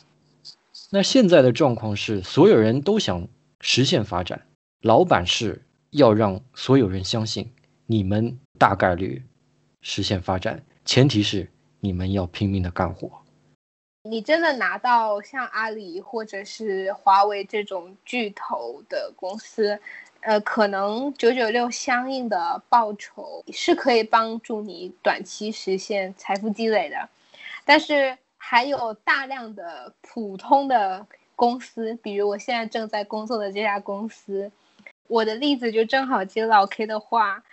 [0.90, 3.28] 那现在的状况是，所有人都想
[3.60, 4.46] 实现发展，
[4.82, 7.52] 老板是要让所有人相信
[7.86, 9.22] 你们大概率
[9.80, 13.10] 实现发展，前提是你们要拼命的干活。
[14.02, 19.80] 你真的拿到像阿里或者是华为这种巨头的公司，
[20.20, 27.08] 呃，可能九九六相应的报酬是可以帮助你短期实现财富积累的，
[27.64, 31.04] 但是还有大量的普通的
[31.36, 34.50] 公司，比如我现在正在工作的这家公司，
[35.06, 37.44] 我的例子就正好接老 K 的话。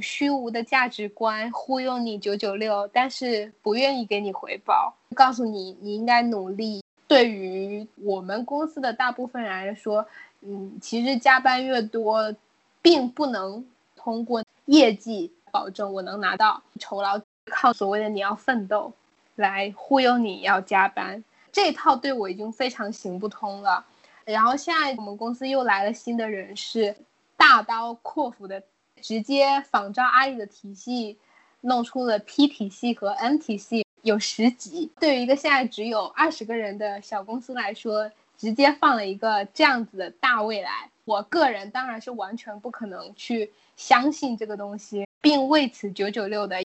[0.00, 6.80] 虚无的价值观忽悠你九九六，但是不愿意给你回报，告诉你你应该努力。
[7.08, 10.06] 对于我们公司的大部分人来说，
[10.42, 12.32] 嗯，其实加班越多，
[12.80, 18.92] 并不能通过业绩保证我能拿到酬劳，靠所谓的你要奋斗
[19.34, 23.84] 来忽悠你要加班，这套对我已经非常行不通了。
[24.24, 26.96] 然后现在我们公司又来了新的人事，
[27.36, 28.62] 大刀阔斧的。
[29.00, 31.16] 直接仿照阿里的体系，
[31.60, 34.90] 弄出了 P 体系和 N 体系，有十级。
[34.98, 40.90] 对于一个现在只有二十个人的小公司来说，直接放了一个这样子的大未来。
[41.04, 46.60] 我个人当然是完全不可能去相信这个东西，并为此九九六的。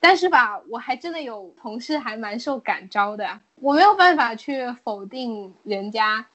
[0.00, 6.26] 但是吧，我还真的有同事还蛮受感召的，我没有办法去否定人家。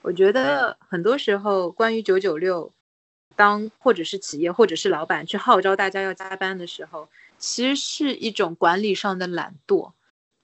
[0.00, 2.70] 我觉得很多时候关于九九六。
[3.34, 7.08] 当或者是企业或者是老板去号召大家要加班的时候，
[7.38, 9.90] 其实是一种管理上的懒惰。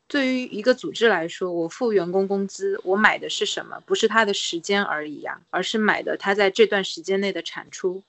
[0.07, 3.79] 对于一个组织来说，我付员工工资，我买的是什么？
[3.85, 8.03] 不是他的时间而已呀，而是买的他在这段时间内的产出。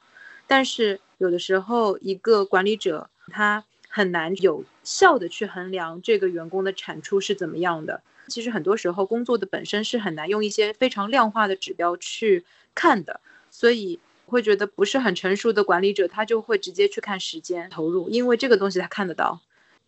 [0.48, 8.02] 但是有的时候，一个管理者他很难有效的去衡量这个员工的产出是怎么样的。
[8.30, 13.19] 其实很多时候，工作的本身是很难用一些非常量化的指标去看的，
[13.52, 13.99] 所以。
[14.32, 19.41] 会觉得不是很成熟的管理者，他就会直接去看时间投入，因为这个东西他看得到，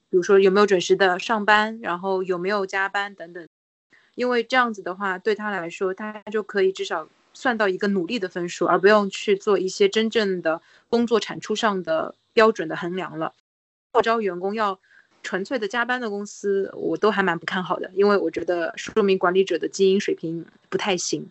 [0.09, 3.47] 比如说有没有准时的上班，然后有没有加班等等，
[4.15, 10.59] 因为这样子的话对他来说，他就可以至少算到一个努力的分数，而不用去做一些真正的
[10.89, 13.35] 工作产出上的标准的衡量了。
[13.93, 14.79] 号召员工要
[15.23, 21.29] 纯粹的加班的公司，我都还蛮不看好的，因为我觉得说明管理者的基因水平不太行。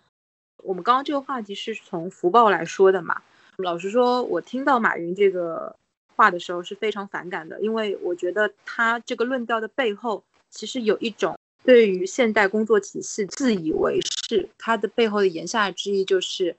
[0.62, 3.22] 我们刚刚这个话题是从福报来说的嘛？
[3.56, 5.74] 老实说，我听到马云这个
[6.16, 14.48] 话的时候是非常反感的，因为我觉得他这个论调的背后，其实有一种对于现代工作体系自以为是。
[14.58, 16.54] 他的背后的言下之意就是，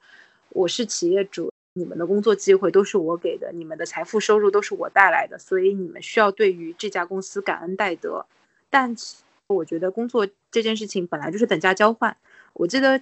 [0.50, 8.26] 我是企业主，你们的工作机会都是我给的，你们的财富收入都是我带来的，所以你们需要对于这家公司感恩戴德。
[8.70, 8.96] 但
[9.48, 12.18] 我觉得工作这件事情本来就是等价交换。
[12.54, 13.02] 我记得。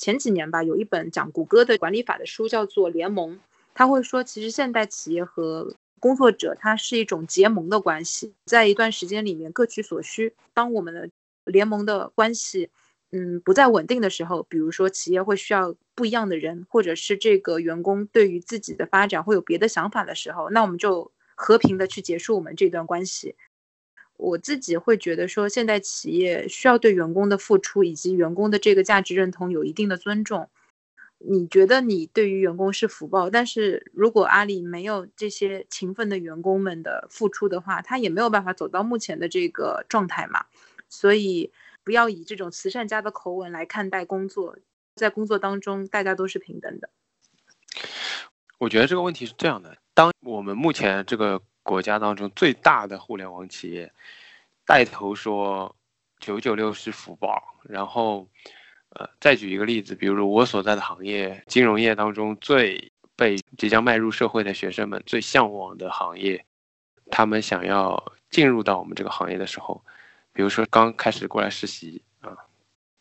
[0.00, 3.34] 前几年吧，有一本讲谷歌的管理法的书，叫做《联盟》。
[3.74, 10.32] 他会说，其实现代企业和工作者，它是一种结盟的关系，在一段时间里面各取所需。
[10.54, 11.10] 当我们的
[11.42, 12.70] 联盟的关系，
[13.10, 23.34] 嗯，不再稳定的时候，比如说企业会需要不一样的人，或者是这个员工对于自己的发展会有别的想法的时候，那我们就和平的去结束我们这段关系。
[24.18, 30.50] 我自己会觉得说，现在企业需要对员工的付出以及员工的这个价值认同有一定的尊重。
[31.18, 40.44] 你觉得你对于员工是福报，但是如果阿里没有这些勤奋的员工们的付出的话，他也没有办法走到目前的这个状态嘛。
[40.88, 41.50] 所以
[41.88, 44.58] 不要以这种慈善家的口吻来看待工作，
[44.94, 46.90] 在工作当中大家都是平等的。
[48.58, 51.40] 我觉得这个问题是这样的：当我们目前这个。
[51.62, 53.92] 国家当中最大的互联网企业
[54.64, 55.76] 带头说
[56.18, 58.26] “九九六是福报”，然后，
[58.88, 66.42] 呃，再举一个例子，比如我所在的行业，金融业当中最被即将迈入社会的学生们最向往的行业，
[67.10, 69.84] 他们想要进入到我们这个行业的时候，
[70.38, 72.30] 比如说刚开始过来实习啊，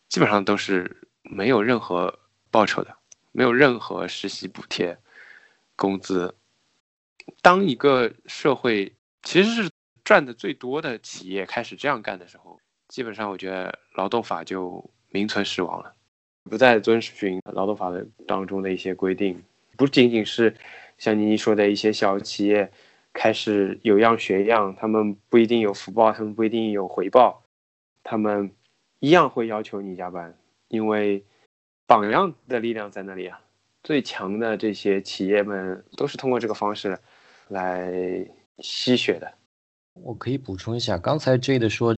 [0.10, 2.18] 基本上都是没有任何
[2.50, 2.98] 报酬的，
[3.32, 4.98] 没有任何实习补贴、
[5.76, 6.34] 工资。
[7.44, 9.70] 当一个社会其实是
[10.04, 15.94] 赚的最多的企业开始这样干的时候，基本上我觉得劳动法就名存实亡了，
[16.50, 19.44] 不再遵循劳动法的当中的一些规定，
[19.78, 20.58] 不仅仅是
[20.98, 22.72] 像你说的一些小企业
[23.18, 27.42] 开始有样学样，他们不一定有福报，他们不一定有回报，
[28.04, 28.52] 他们
[29.00, 30.38] 一样会要求你加班，
[30.68, 31.26] 因为
[31.88, 33.42] 榜样的力量在那里啊。
[33.82, 37.00] 最强的这些企业们都是通过这个方式
[37.48, 37.92] 来
[38.60, 39.34] 吸血的。
[40.04, 41.96] 我可以补充一下，刚才 J 的说，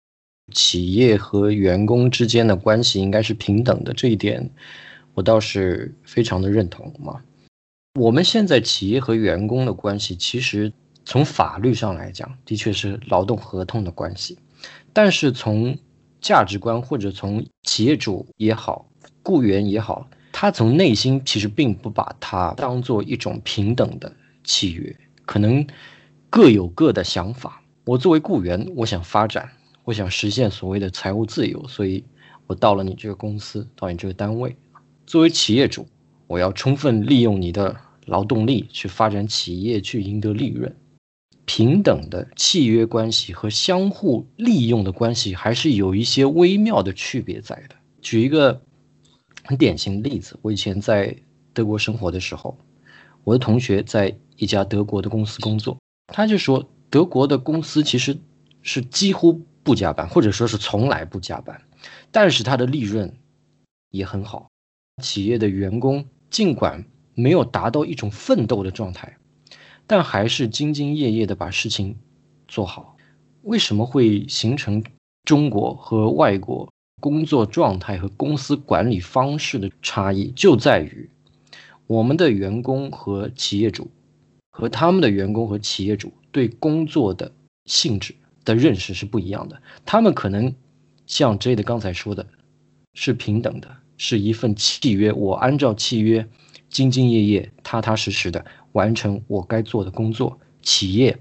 [0.53, 4.49] 企业和员工之间的关系应该是平等的，这一点
[5.15, 7.21] 我倒是非常的认同嘛。
[7.99, 10.71] 我们现在企业和员工的关系，其实
[11.09, 14.37] 从法律上来讲，的确是劳动合同的关系，
[14.93, 15.75] 但是从
[16.21, 18.87] 价值观或者从企业主也好，
[19.23, 20.07] 雇员也好。
[20.31, 24.95] 他从内心其实并不把它当做一种平等的契约，
[25.25, 25.65] 可能
[26.29, 27.63] 各有各的想法。
[27.85, 29.49] 我作为雇员，我想发展，
[29.85, 32.03] 我想实现所谓的财务自由，所以
[32.45, 34.55] 我到了你这个公司，到你这个单位。
[35.07, 35.87] 作为企业主，
[36.27, 40.71] 我要充分利用你的劳动力去发展企业，去赢得利润。
[41.49, 47.75] 平等的契约关系和相互利用的关系，还是有一些微妙的区别在的。
[48.03, 48.61] 举一个。
[49.45, 51.15] 很典型的例子，我以前在
[51.53, 52.55] 德国生活的时候，
[53.23, 55.75] 我的同学在一家德国的公司工作，
[56.13, 58.15] 他就说德国的公司其实
[58.61, 61.59] 是几乎不加班，或者说是从来不加班，
[62.11, 63.11] 但是他的利润
[63.89, 64.47] 也很好。
[65.01, 66.85] 企业的员工尽管
[67.15, 69.17] 没有达到一种奋斗的状态，
[69.89, 71.95] 但还是兢兢业业的把事情
[72.47, 72.95] 做好。
[73.41, 74.83] 为什么会形成
[75.23, 76.69] 中国和外国？
[77.01, 81.09] 工作状态和公司管理方式的差异就在于，
[81.87, 83.89] 我们的员工和企业主，
[84.51, 87.31] 和他们的员工和企业主对工作的
[87.65, 88.13] 性质
[88.43, 89.61] 的认识是不一样的。
[89.85, 90.53] 他们可能
[91.07, 92.27] 像 J 的刚才说的，
[92.93, 96.27] 是平等的，是一份契约，我按照契约
[96.69, 101.17] 兢兢业业、踏踏实实的完成我该做的工作，企业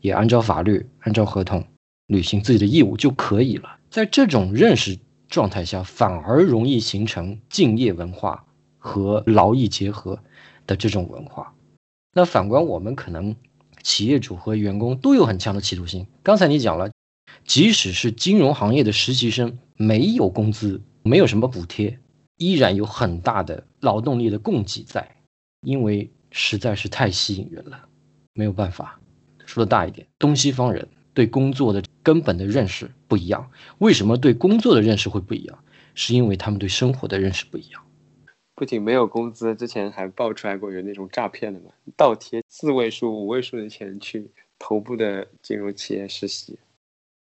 [0.00, 1.64] 也按照法律、按照合同
[2.06, 3.78] 履行自己的义务就可以了。
[3.90, 4.98] 在这种认识。
[5.30, 8.46] 状态下反而容易形成敬业文化
[8.78, 10.18] 和劳逸结合
[10.66, 11.52] 的这种文化。
[12.14, 13.36] 那反观我们可能
[13.82, 16.06] 企业主和员工都有很强的企图心。
[16.22, 16.90] 刚才你讲了，
[17.44, 21.98] 即使是金融行业的实习生没有工资，没有什么补贴，
[22.38, 25.16] 依然有很大的劳动力的供给在，
[25.60, 27.88] 因为实在是太吸引人了，
[28.32, 29.00] 没有办法。
[29.44, 30.86] 说的大一点，东西方人。
[31.14, 35.58] 对工作的根本的认识不一样，为什么对工作的认识会不一样？
[35.96, 37.82] 是因为他们对生活的认识不一样。
[38.54, 44.30] 不仅没有工资，之前还爆出来过有那种诈骗的嘛，倒贴四位数、五位数的钱去
[44.60, 46.56] 头部的金融企业实习。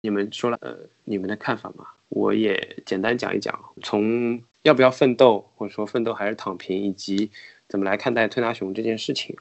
[0.02, 1.88] 你们说了呃你们的看法吗？
[2.10, 7.32] 我也简单讲一讲，从要不要奋斗，或者说奋斗还是躺平，以及
[7.68, 9.36] 怎么来看待推拿熊这件事情。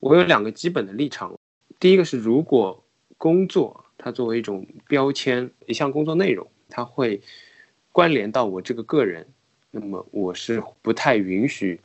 [0.00, 1.38] 我有两个基本的立场，
[1.78, 2.84] 第一个是如果
[3.16, 3.84] 工作。
[4.04, 7.20] 它作为一种标签，一项工作内容，它会
[7.92, 9.24] 关联到我这个个人，
[9.70, 11.78] 那么我是不太允许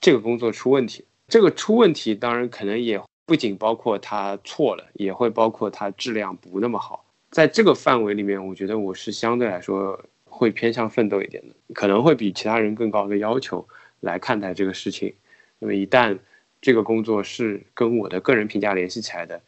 [0.00, 1.04] 这个工作出问题。
[1.28, 7.04] 这个出问题，当然可能也不仅包括它错了，也会包括它质量不那么好。
[7.30, 13.68] 在这个范围里面，我觉得我是相对来说会偏向奋斗一点的，可能会比其他人更高的要求
[14.02, 15.14] 来看待这个事情。
[15.58, 16.18] 那么一旦
[16.60, 19.40] 这个工作是跟我的个人评价联系起来的。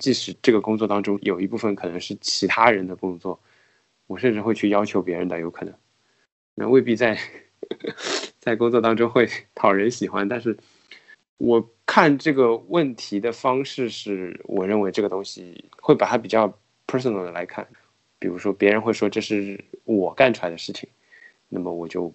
[0.00, 3.38] 即使这个工作当中有一部分可能是其他人的工作，
[4.08, 5.72] 我甚至会去要求别人的，有可能，
[6.56, 7.16] 那未必在
[8.40, 10.28] 在工作当中会讨人喜欢。
[10.28, 10.56] 但是，
[11.38, 17.64] 我看这个问题的方式是，我认为这个东西会把它比较 personal 的来看，
[18.18, 20.88] 比如说别人会说这是我干出来的事情，
[21.48, 22.12] 那么我就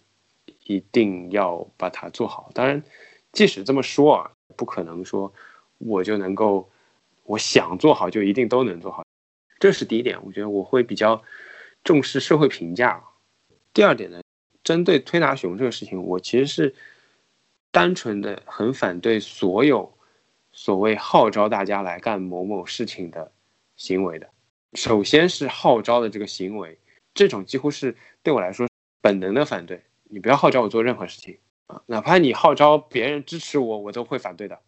[0.64, 2.50] 一定要把它做好。
[2.54, 2.84] 当然，
[3.32, 5.34] 即使这么说啊，不可能说
[5.78, 6.70] 我就能够。
[7.24, 9.06] 我想做好就一定都能做好，
[9.58, 10.20] 这是第一点。
[10.26, 11.24] 我觉得我会比较
[11.82, 13.02] 重视社会评价。
[13.74, 14.22] 第二点呢，
[14.64, 16.76] 针对推拿熊这个事情，我其实是
[17.72, 19.94] 单纯的很反对所有
[20.52, 23.32] 所谓号召大家来干某某事情的
[23.78, 24.28] 行为的。
[24.74, 26.78] 首先是号召的这个行为，
[27.14, 28.68] 这种几乎是对我来说
[29.00, 29.82] 本能的反对。
[30.12, 34.60] 你不要号召我做任何事情啊，哪怕你号召别人支持我，我都会反对的。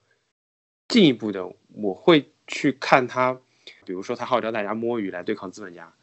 [0.87, 2.29] 进一步的，我会。
[2.45, 3.39] 去看他，
[3.85, 5.93] 比如说他号召大家摸鱼来对抗资本家，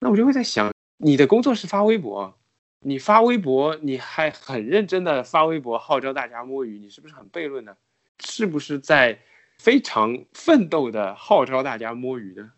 [0.00, 2.36] 那我就会在想，你的工作是发微博，
[2.80, 7.76] 你发微博，你还很认真的发微博号召大家摸鱼，你是不是很悖论呢？
[8.18, 9.20] 是不是在
[9.58, 12.50] 非常奋斗的号召大家摸鱼呢？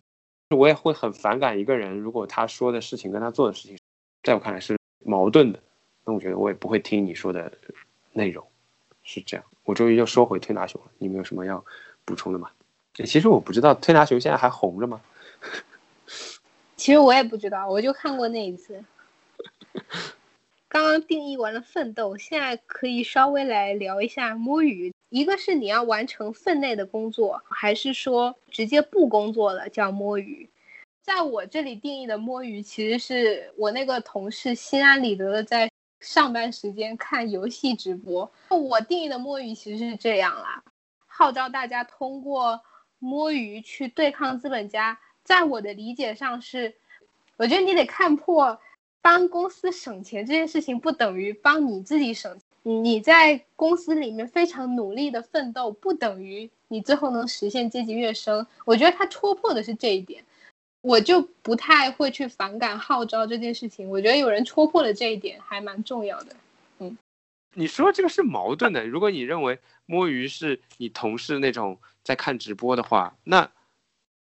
[0.57, 3.77] 我也会很反感一个人，如果他说的事情跟他做的事情，
[4.23, 5.63] 在我看来是矛盾的，
[6.05, 7.53] 那我觉得我也不会听你说的
[8.13, 8.45] 内容，
[9.05, 9.47] 是这样。
[9.65, 11.65] 我终于又说回推拿熊了，你们有什么要
[12.05, 12.51] 补充的吗？
[12.95, 15.01] 其实我不知道推拿熊现在还红着吗？
[16.77, 18.85] 其实我也不知道，我就看过那一次。
[20.69, 24.93] 刚刚定义完了奋斗，现在可以稍微来聊一下摸鱼。
[25.11, 30.49] 一个是你要完成分内的工作，还是说直接不工作了叫摸鱼？
[31.03, 35.71] 在我这里定义的摸鱼，其实是我那个同事心安理得的在
[36.03, 38.31] 上班时间看游戏直播。
[38.51, 40.63] 我定义的摸鱼其实是这样啦，
[41.07, 42.61] 号召大家通过
[42.99, 44.99] 摸鱼去对抗资本家。
[45.25, 46.75] 在我的理解上是，
[47.39, 48.61] 我觉得你得看破。
[49.05, 58.47] 帮公司省钱这件事情不等于帮你自己省，你在公司里面非常努力的奋斗，不等于你最后能实现阶级跃升。
[58.65, 60.25] 我觉得他戳破的是这一点，
[60.83, 63.89] 我就不太会去反感号召这件事情。
[63.89, 66.37] 我觉得有人戳破了这一点还蛮重要的。
[66.79, 66.99] 嗯，
[67.55, 68.87] 你说这个是矛盾的。
[68.87, 73.51] 如果你认为摸鱼是你同事那种在看直播的话，那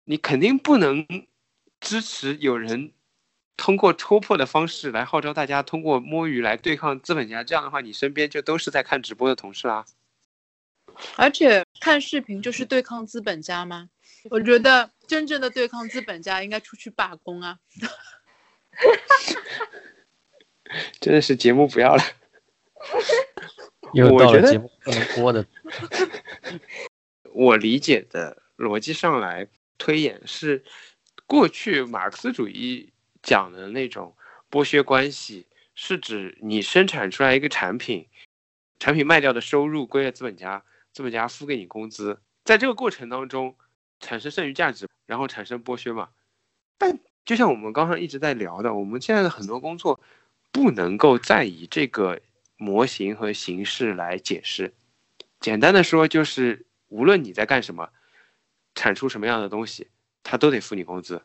[0.04, 1.06] 你肯定不能
[1.80, 2.90] 支持有人。
[3.58, 9.82] 通过戳破的方式来号召大家通过摸鱼来对抗资本家，这样的话，你身边就都是在看直播的同事啦。
[11.16, 13.88] 而且看视频就是对抗资本家吗？
[14.28, 17.58] 我觉得真正的对抗资本家应该出去罢工啊！
[21.00, 22.02] 真的是节目不要了。
[23.94, 25.46] 又到了节目不能播的。
[27.32, 29.48] 我理解的逻辑上来
[29.78, 30.64] 推演是，
[31.26, 32.92] 过去马克思主义。
[33.22, 34.16] 讲的那种
[34.48, 38.06] 剥削关系，是指你生产出来一个产品，
[38.78, 43.56] 产品卖掉的收入归了资本家，资本家付给你工资，在这个过程当中
[44.00, 46.08] 产生剩余价值，然后产生剥削嘛。
[46.78, 50.00] 但就像我们刚刚一直在聊的，我们现在的很多工作
[50.52, 52.20] 不能够再以这个
[52.56, 54.74] 模型和形式来解释。
[55.40, 57.90] 简单的说，就是无论你在干什么，
[58.74, 59.88] 产出什么样的东西，
[60.22, 61.22] 他都得付你工资，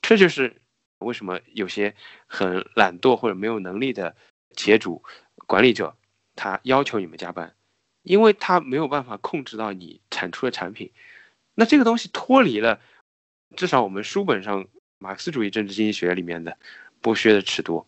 [0.00, 0.56] 这就是。
[0.98, 1.96] 为什么有些
[2.28, 4.14] 很懒惰或者没有能力的
[4.54, 5.02] 企业主、
[5.48, 5.96] 管理者，
[6.36, 7.56] 他要求你们加班？
[8.04, 10.92] 因为他没有办法控制到你产出的产品。
[11.54, 12.80] 那这个东西脱离了
[13.56, 14.66] 至少我们书本上
[14.98, 16.56] 马克思主义政治经济学里面的
[17.02, 17.86] 剥削的尺度。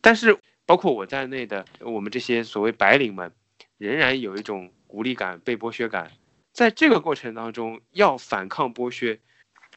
[0.00, 3.32] 但是包括我在内的我们这些所谓白领们，
[3.78, 6.10] 仍然有一种无力感、被剥削感。
[6.52, 9.18] 在这个过程当中，要反抗剥削，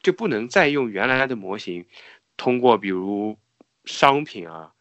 [0.02, 1.84] 就不能再用原来的模型。
[2.36, 3.36] 通过比如
[3.84, 4.72] 商品啊、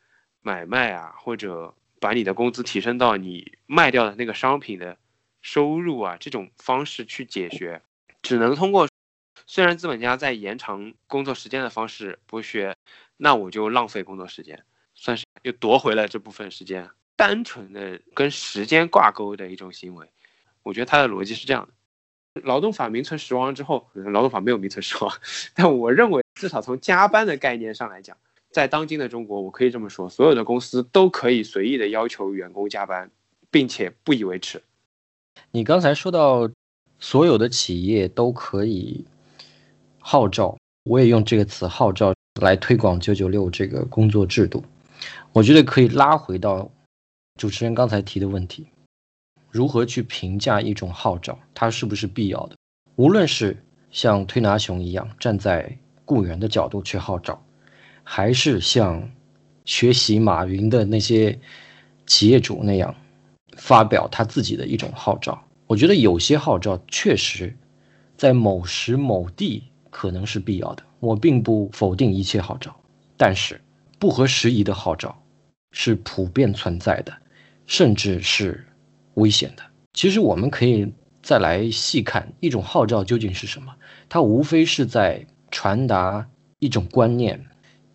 [0.42, 4.98] 买卖啊，或者把你的工资提升到你卖掉的那个商品的
[5.42, 7.82] 收入啊这种方式去解决，
[8.28, 8.86] 只能通过
[9.46, 12.76] 虽然资本家在延长工作时间的方式剥削，
[13.16, 16.90] 那我就浪费工作时间，算是又夺回了这部分时间。
[17.16, 20.12] 单纯的跟时间挂钩的一种行为，
[20.62, 22.42] 我觉得它的逻辑是这样的。
[22.42, 25.10] 劳动法名存实亡之后，劳动法没有名存实亡，
[25.56, 28.18] 但我认为至少从加班的概念上来讲，
[28.52, 33.10] 在当今的中国，我可以这么说，所有的公司都可以随意的要求员工加班，
[33.50, 34.62] 并且不以为耻。
[35.52, 36.50] 你刚才说到
[37.00, 39.06] 所有的企业都可以
[40.00, 44.64] 号召，我也用这个词号召来推广九九六这个工作制度，
[45.32, 46.70] 我觉得可以拉回到
[47.40, 48.68] 主持人刚才提的问题。
[49.50, 52.56] 如何去评价一种号召，它是不是必要的？
[52.96, 57.42] 无论是像推拿熊一样站在雇员的角度去号召，
[58.04, 59.10] 还是像
[59.66, 61.40] 学习马云的那些
[62.06, 62.96] 企业主那样
[63.56, 67.56] 发表他自己的一种号召，我觉得有些号召确实
[68.18, 70.84] 在某时某地可能是必要的。
[71.00, 72.76] 我并不否定一切号召，
[73.16, 73.62] 但是
[74.00, 75.22] 不合时宜的号召
[75.72, 77.14] 是普遍存在的，
[77.66, 78.64] 甚至是。
[79.18, 79.64] 危险的。
[79.94, 80.94] 其实我们可以
[81.24, 83.74] 再来细看一种号召究竟是什么。
[84.08, 87.44] 它无非是在传达一种观念、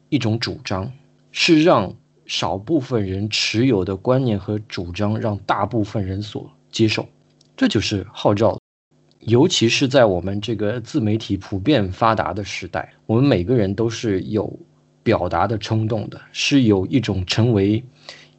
[0.09, 0.93] 一种主张，
[1.31, 1.95] 是让
[2.27, 7.09] 少部分人持有的观念和主张让大部分人所接受。
[7.63, 8.59] 这就是号召。
[9.21, 14.53] 尤其是在我们这个自媒体普遍发达的时代，我们每个人都是有
[15.05, 17.81] 表达的冲动的，是有一种成为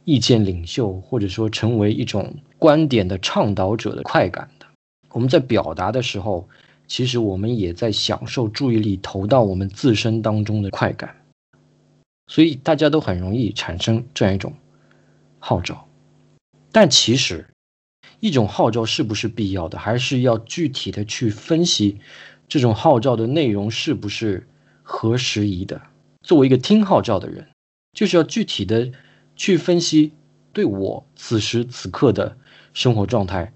[0.04, 2.36] 意见领袖，或者说成为一种。
[2.58, 4.66] 观点的倡导者的快感的，
[5.10, 6.48] 我们在表达的时候，
[6.86, 11.14] 其实我们也在享受注意力投到我们自身当中的快感，
[12.26, 14.52] 所以大家都很容易产生这样一种
[15.38, 15.86] 号召。
[16.72, 17.46] 但其实，
[18.24, 21.98] 一种号召是不是必要的，还是要具体的去分析
[22.48, 24.48] 这种号召的内容是不是
[24.82, 25.82] 合时宜的。
[26.22, 27.46] 作为一个听号召的人，
[27.92, 28.90] 就是要具体的
[29.36, 30.12] 去分析
[30.54, 32.38] 对我此时此刻的。
[32.72, 33.52] 生活状态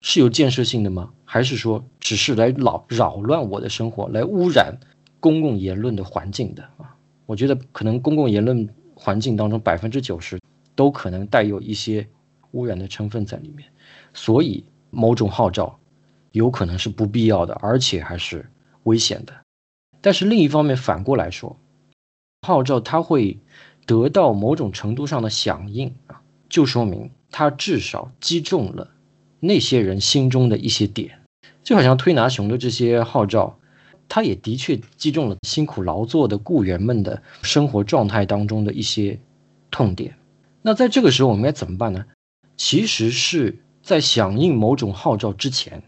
[0.00, 1.10] 是有建设性的吗？
[1.24, 4.78] 还是说只是来扰扰乱我的生活，来污染
[5.18, 6.94] 公共言论的环境的啊？
[7.26, 10.38] 我觉得可能公共言论环境当中百分之九十
[10.76, 12.06] 都可能带有一些
[12.52, 13.68] 污染的成分在里面，
[14.14, 15.78] 所以某种号召
[16.32, 18.50] 有可能是不必要的，而且还是
[18.84, 19.34] 危险的。
[20.00, 21.58] 但是另一方面，反过来说，
[22.46, 23.38] 号召它会
[23.84, 28.90] 得到某种程度上的响应啊，就说明它至少击中了
[29.40, 31.20] 那些人心中的一些点，
[31.62, 33.58] 就好像推拿熊的这些号召。
[34.06, 39.18] 他也的确击中了辛苦劳作的雇员们的生活状态当中的一些
[39.70, 40.14] 痛点。
[40.60, 42.04] 那在这个时候，我们该怎么办呢？
[42.58, 45.82] 其实是在响应某种号召之前，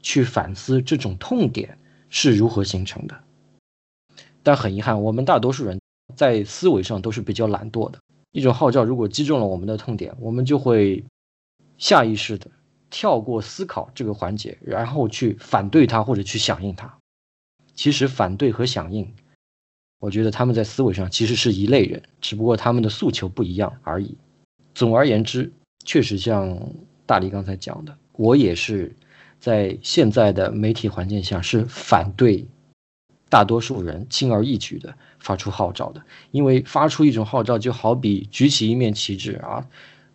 [0.00, 1.76] 去反思这种痛点
[2.08, 3.24] 是如何形成的。
[4.44, 5.80] 但很遗憾，我们大多数人
[6.14, 7.98] 在思维上都是比较懒惰的。
[8.30, 11.04] 一种号召如果击中了我们的痛点，我们就会
[11.76, 12.48] 下意识的
[12.88, 16.96] 跳过思考这个环节，然后去反对它或者去响应它。
[17.74, 19.12] 其实反对和响应，
[19.98, 24.16] 我觉得他们在思维上其实是一类人，只不过他们的诉求不一样而已。
[24.72, 25.52] 总而言之，
[25.84, 26.56] 确实像
[27.10, 28.94] 大力刚才讲的，我也是
[29.40, 32.46] 在现在的媒体环境下是反对
[33.28, 39.66] 大多数人轻而易举的发出号召的，因为发出一种号召就好比举起一面旗帜啊，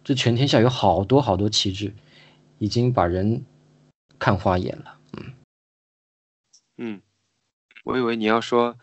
[0.05, 1.93] 这全天下有好多好多旗帜，
[2.59, 3.43] 已经把人
[4.17, 4.97] 看花眼了。
[5.17, 5.33] 嗯
[6.77, 7.01] 嗯。
[7.83, 8.77] 我以为你要说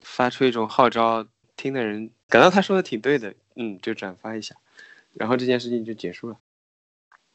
[0.00, 4.56] 发出一种号召，听的人感到他说的挺对的，嗯，就转发一下，
[5.14, 6.36] 然后这件事情就结束了。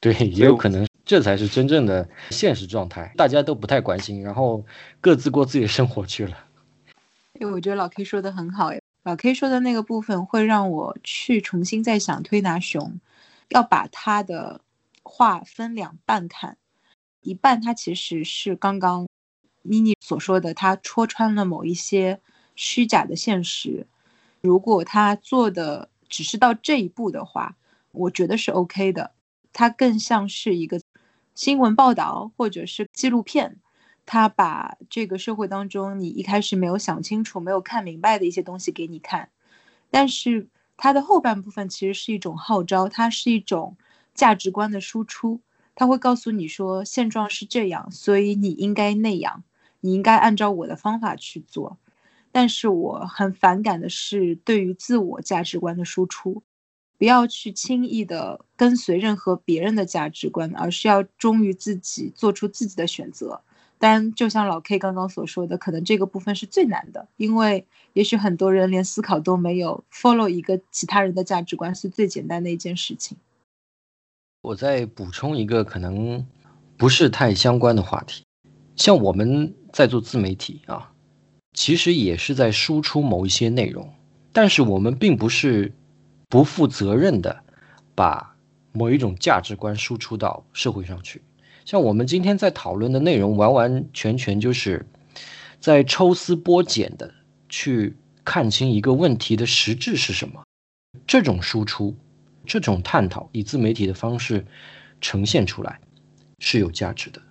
[0.05, 4.63] 对，也有可能这才是真正的现实状态，大家都不太关心，然后
[5.01, 6.37] 各自过自己的生活去了。
[7.39, 12.99] 哎，我觉得老 K 说的很好，哎，老 K 说的那个部分会让我去重新再想推拿熊，
[13.49, 14.61] 要把他的
[15.01, 16.57] 话分两半看，
[17.21, 19.07] 一半他其实是刚刚。
[19.63, 22.21] 妮妮所说的，他戳穿了某一些
[22.55, 23.87] 虚假的现实。
[24.41, 27.55] 如果他做的只是到这一步的话，
[27.91, 29.14] 我觉得是 OK 的。
[29.57, 30.81] 它更像是一个
[31.33, 33.55] 新闻报道或者是纪录片，
[34.05, 39.29] 它把这个社会当中你一开始没有想清楚、没有看明白的一些东西给你看。
[39.89, 43.77] 但是它的后半部分其实是一种号召，它是一种
[44.13, 45.39] 价值观的输出。
[45.73, 49.43] 他会告诉你说，现状是这样，所以你应该那样。
[49.79, 51.77] 你应该按照我的方法去做，
[52.31, 56.41] 但是我很反感的是对于自我价值观的输出，
[56.97, 63.41] 不要去轻易的跟随任何别人的价值观，而是要忠于自己，做出自己的选择。
[63.77, 73.17] 当然，就像老 K 刚刚所说的，可能这个部分是最难的，因为也许很多人连思考都没有，follow 一个其他人的价值观是最简单的一件事情。
[74.41, 76.25] 我再补充一个可能
[76.77, 78.23] 不是太相关的话题，
[78.75, 79.53] 像我们。
[79.75, 80.93] 在做自媒体啊，
[81.51, 83.93] 其实也是在输出某一些内容，
[84.31, 85.73] 但是我们并不是
[86.29, 87.43] 不负责任的
[87.93, 88.35] 把
[88.71, 91.21] 某一种价值观输出到社会上去。
[91.65, 94.85] 像我们今天在讨论的内容，完完全全就是
[95.59, 97.13] 在抽丝剥茧的
[97.49, 100.43] 去看清一个问题的实质是什么。
[101.07, 101.95] 这种输出、
[102.45, 104.45] 这种探讨，以自媒体的方式
[105.01, 105.79] 呈现出来
[106.39, 107.21] 是有价值的，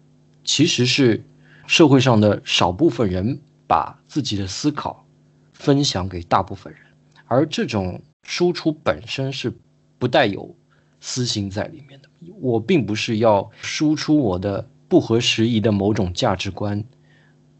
[0.45, 1.23] 其实是。
[1.67, 5.07] 社会上的少部分人把自己的思考
[5.55, 6.83] 分享给大部分人，
[7.25, 9.53] 而这种输出本身是
[9.99, 10.57] 不带有
[11.01, 12.09] 私心在里面的。
[12.41, 16.83] 我并不是要输出我的不合时宜的某种价值观，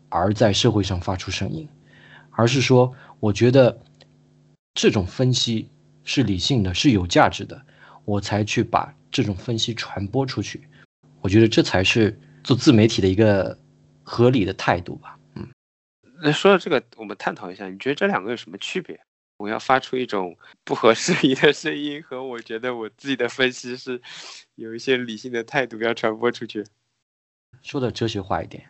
[0.09, 1.69] 而在社会上发出声音，
[2.31, 3.79] 而是说，我觉得
[4.75, 5.69] 这种分析
[6.03, 7.63] 是理性的，是有价值的，
[8.05, 10.67] 我才去把这种分析传播出去。
[11.21, 13.57] 我觉得这才是做自媒体的一个。
[14.07, 15.49] 合理的态度吧，嗯，
[16.23, 19.01] 那说到这个，我们探讨一下，你觉得这两个有什么区别？
[19.45, 20.35] 我要发出一种
[20.65, 24.01] 不合时宜的声音，和我觉得我自己的分析是
[24.55, 26.65] 有一些理性的态度要传播出去。
[27.61, 28.65] 说的哲学化一点，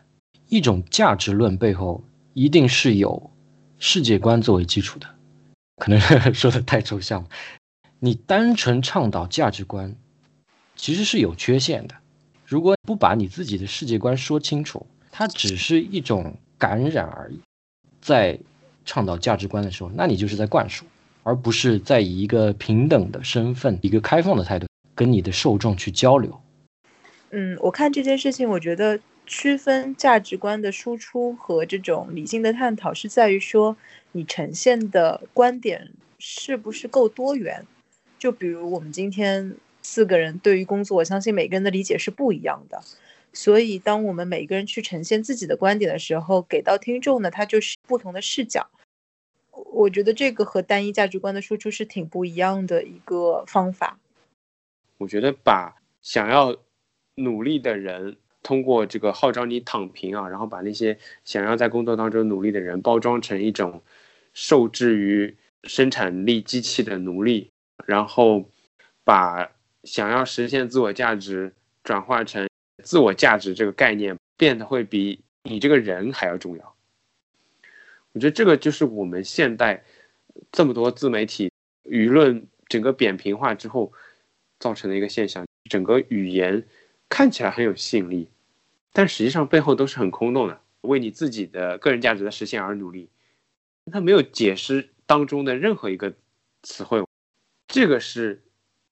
[0.49, 2.03] 一种价值论背后
[2.33, 3.31] 一定是有
[3.79, 5.07] 世界观作为基础的，
[5.77, 5.97] 可能
[6.35, 7.29] 说的太抽象了。
[7.99, 9.95] 你单纯倡导价值观，
[10.75, 11.95] 其实是有缺陷的。
[12.45, 17.39] 如果不把你自己的世界观说清楚，它只是一种感染而已，
[18.01, 18.37] 在
[18.85, 20.85] 倡导价值观的时候，那你就是在灌输，
[21.23, 26.39] 而不是在以一个平等的身份、一个开放的态度跟你的受众去交流。
[27.31, 33.75] 嗯，我看这件事情，我觉得区分价值观的输出和这种理性的探讨，是在于说
[34.13, 37.65] 你呈现的观点是不是够多元。
[38.17, 42.81] 就比如我们今天四个人对于工作，我相信每个人的理解是不一样的。
[43.35, 48.69] 所以，当我们每一个人去呈现自己的观点的时候，给到听众呢，他就是不同的视角。
[49.51, 53.99] 我觉得这个和单一价值观的输出是挺不一样的一个方法。
[54.97, 56.55] 我觉得把想要
[57.15, 63.81] 努力的人通过这个号召你躺平啊，然后把那些想要在工作当中努力的人包装成一种
[64.33, 67.49] 受制于生产力机器的奴隶，
[67.85, 68.45] 然后
[69.03, 69.51] 把
[69.83, 72.47] 想要实现自我价值转化成
[72.85, 76.75] 自我价值这个概念变得会比你这个人还要重要。
[78.13, 79.83] 我觉得这个就是我们现代
[80.51, 81.51] 这么多自媒体
[81.83, 83.91] 舆论整个扁平化之后
[84.59, 86.65] 造成的一个现象，整个语言
[87.09, 88.29] 看起来很有吸引力，
[88.93, 93.09] 但实际上背后都是很空洞的，为你自己的个人价值的实现而努力，
[93.91, 96.13] 他没有解释当中的任何一个
[96.63, 97.03] 词汇，
[97.67, 98.43] 这个是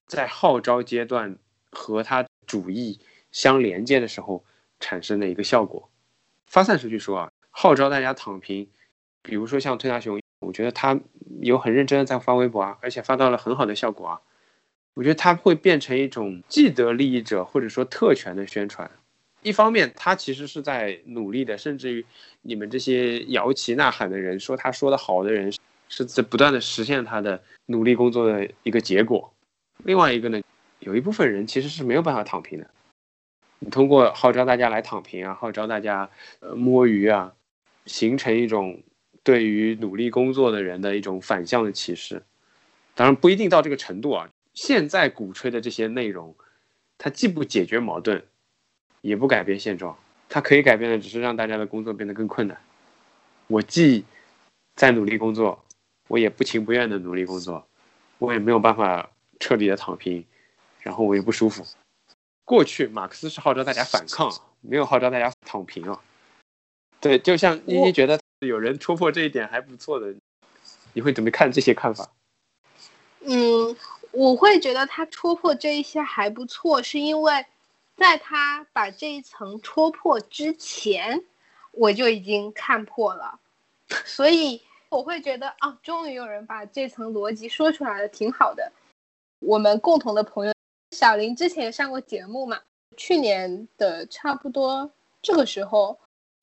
[0.05, 1.37] 在号召阶段
[1.71, 2.99] 和他主义
[3.33, 4.45] 相连接的时候
[4.79, 5.89] 产生的一个效果。
[6.47, 8.69] 发散出去说啊，号召大家躺平。
[9.21, 10.99] 比如说像推大雄，我觉得他
[11.41, 14.21] 有很认真的在发微博啊，而且发到了很好的效果啊。
[14.93, 18.89] 我觉得他会变成一种既得利益者或者说特权的宣传。
[19.41, 22.05] 一方面，他其实是在努力的，甚至于
[22.43, 25.51] 你们这些摇旗呐喊的人说他说的好的人，
[25.89, 29.33] 是在不断的实现他的努力工作的一个结果。
[29.79, 30.39] 另外一个呢，
[30.79, 32.69] 有一部分人其实是没有办法躺平的。
[33.69, 36.09] 通过号召大家来躺平啊，号召大家
[36.39, 37.33] 呃摸鱼啊，
[37.85, 38.81] 形成一种。
[39.25, 42.21] 对于努力工作的人的一种反向的歧视，
[42.93, 44.29] 当然不一定到这个程度啊。
[44.53, 46.35] 现在鼓吹的这些内容，
[46.97, 48.21] 它既不解决矛盾，
[48.99, 49.97] 也不改变现状。
[50.27, 52.57] 它可以改变的只是让大家的工作变得更困难。
[53.47, 54.03] 我既
[54.75, 55.63] 在努力工作，
[56.09, 57.65] 我也不情不愿的努力工作，
[58.17, 59.09] 我也没有办法
[59.39, 60.25] 彻底的躺平，
[60.81, 61.63] 然后我也不舒服。
[62.45, 64.31] 过去马克思是号召大家反抗，
[64.61, 66.01] 没有号召大家躺平啊。
[66.99, 68.19] 对，就像妮妮觉得。
[68.39, 70.13] 有人戳破这一点还不错的，
[70.91, 72.09] 你会怎么看这些看法？
[73.21, 73.73] 嗯，
[74.11, 77.45] 我会觉得他戳破这一些还不错，是因为
[77.95, 81.23] 在他把这一层戳破之前，
[81.71, 83.39] 我就已经看破了，
[84.03, 88.69] 所以我会觉得啊，终于有人把这层逻辑说出来了，挺好的。
[89.39, 90.52] 我们共同的朋友
[90.93, 92.59] 小林之前上过节目嘛，
[92.95, 94.89] 去年的差不多
[95.21, 95.97] 这个时候，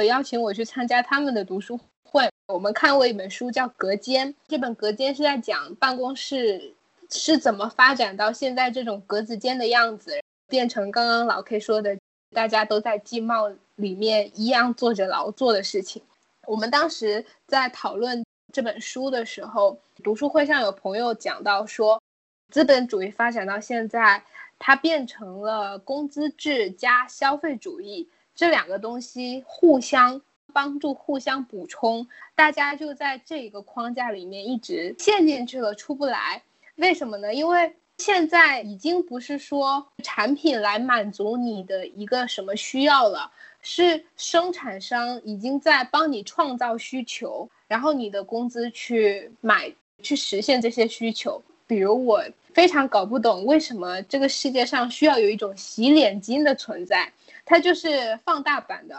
[0.07, 1.79] 邀请我去参加他们的读书。
[2.05, 6.75] 会，我们看过一本书叫《隔间》，这本《隔间》是在讲办公室
[7.09, 11.97] 是怎么发展到现在这种格子间的样子，变成刚刚老 K 说的，
[12.35, 16.03] 大家都在季贸里面一样做着劳作的事情。
[16.47, 22.03] 我们当时在讨论这本书的时候，读书会上有朋友讲到说，
[22.51, 24.23] 资本主义发展到现在，
[24.59, 30.21] 它变成了工资制加消费主义这两个东西互相。
[30.53, 36.43] 帮助互相补充，大家就在这一个框架里面一直陷进去了，出不来。
[36.75, 37.33] 为什么呢？
[37.33, 43.31] 因为现在已经不是说产品来满足你的一个什么需要了，
[43.63, 49.73] 是生产商已经在帮你创造需求，然后你的工资去买
[50.03, 51.41] 去实现这些需求。
[51.69, 52.21] 比如我
[52.55, 57.13] 非常搞不懂为什么这个世界上需要有一种洗脸巾的存在，
[57.45, 58.97] 它就是放大版的。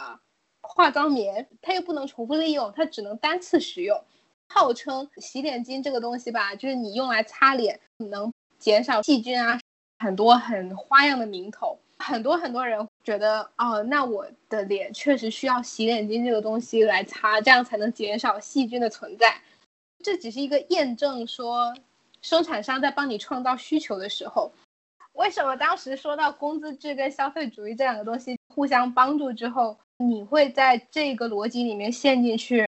[0.62, 4.02] 化妆棉，它又不能重复利用，它只能单次使用。
[4.48, 9.60] 号称洗脸巾这个东西吧，就是你用来擦脸，能减少细菌啊，
[10.00, 11.78] 很多很花样的名头。
[12.00, 19.40] 很多很多人觉得，哦，那我的脸确实需要洗脸巾这个东西来擦，这样才能减少细菌的存在。
[20.04, 21.76] 这只是一个验证，说
[22.22, 24.52] 生产商在帮你创造需求的时候，
[25.14, 29.78] 为什么当时说到工资制跟消费主义这两个东西互相帮助之后？
[29.98, 32.68] 你会在这个逻辑里面陷进去，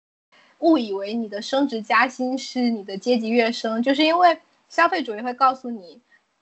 [0.59, 4.37] 误以为你的升职加薪是你的阶级跃升，就是因为
[4.69, 5.99] 消费主义会告诉你，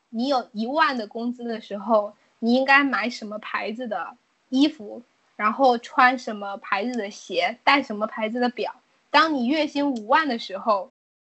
[0.09, 4.17] 你有一万的工资的时候，你应该买什么牌子的
[4.49, 5.01] 衣服，
[5.37, 8.75] 然后穿什么牌子的鞋，戴什么牌子的表。
[9.09, 10.91] 当你月薪五万的时候，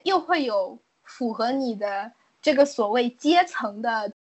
[0.04, 0.80] 又会有
[1.12, 4.12] 符合你的这个所谓阶层的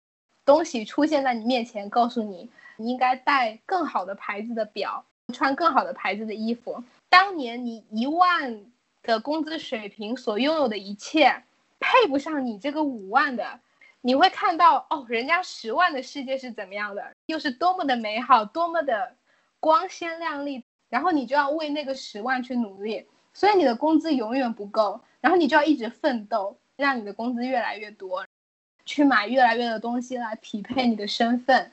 [0.44, 5.04] 东西出现在你面前，告诉你你应该戴更好的牌子的表。
[5.32, 6.82] 穿更好的牌子的衣服。
[7.08, 8.64] 当年你一万
[9.00, 11.44] 的工资水平所拥有的一切，
[11.78, 13.60] 配不上你这个五万的。
[14.00, 19.14] 你会看到哦，人家十万的世界是怎么样的，又是多么的美好，多么的
[19.60, 20.64] 光鲜亮丽。
[20.88, 25.00] 然后你就要为那个十万去努力，所以你的工资永远不够。
[25.20, 28.26] 然后你就要一直奋斗，让你的工资越来越多，
[28.84, 31.70] 去买越来越多的东西来匹配你的身份。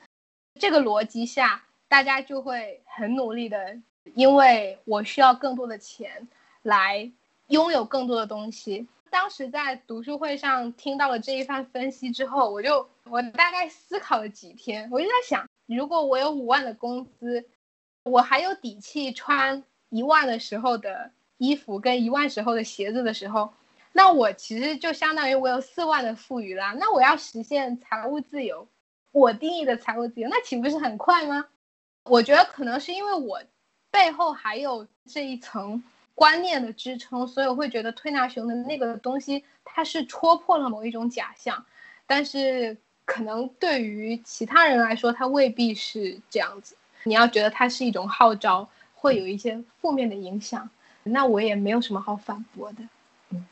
[0.59, 1.63] 这个逻辑下。
[1.89, 3.77] 大家就会很努力的，
[4.13, 6.27] 因为我需要更多的钱
[6.61, 7.09] 来
[7.47, 8.85] 拥有更多的东西。
[9.09, 17.45] 当时在读书会上听到了这一番分析之后，我就我大概思考了几天，我就在想，如果我有五万的工资，
[18.03, 23.53] 我还有底气穿一万的时候的衣服跟一万时候的鞋子的时候，
[23.97, 26.75] 那我其实就相当于我有四万的富余啦。
[26.79, 28.67] 那我要实现财务自由，
[29.11, 31.47] 我定义的财务自由，那岂不是很快吗？
[32.03, 33.41] 我觉得可能是因为我
[33.89, 35.83] 背后还有这一层。
[36.13, 41.63] 观念的支撑，所以我会觉得推拿熊的那个东西，它是戳破了某一种假象，
[42.07, 42.75] 但是
[43.05, 46.75] 可能对于其他人来说，它未必是这样子。
[47.03, 50.67] 你要觉得它是一种号召，会有一些负面的影响，
[51.03, 52.79] 那我也没有什么好反驳的。
[53.29, 53.45] 嗯，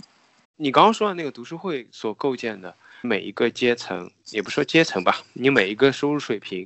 [0.58, 6.66] 你刚刚说的那个读书会所构建的每一个阶层，也不说阶层吧，你每一个收入水平，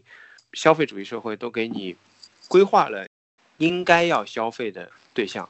[0.54, 1.96] 消费主义社会都给你
[2.48, 3.08] 规划了
[3.58, 5.50] 应该要消费的对象。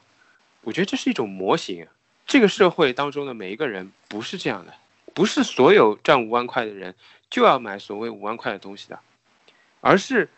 [0.62, 1.86] 我觉得这是一种模型，
[2.26, 4.72] 这个社会当中的每一个人不是这样的，
[5.12, 6.94] 不是所有赚五万块的人
[7.28, 8.98] 就要买所谓五万块的东西的，
[9.82, 10.30] 而是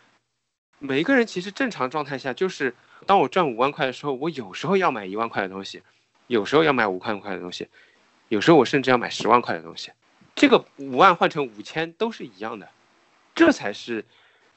[0.77, 2.75] 每一个人其实正常状态下就是，
[3.05, 5.81] 当我赚五万块的时候，我有时候要买一万块的东西，
[6.27, 7.67] 有时候要买五万块的东西，
[8.33, 9.91] 有时候我甚至要买十万块的东西，
[10.33, 12.67] 这个五万换成五千都是一样的，
[13.35, 14.05] 这才是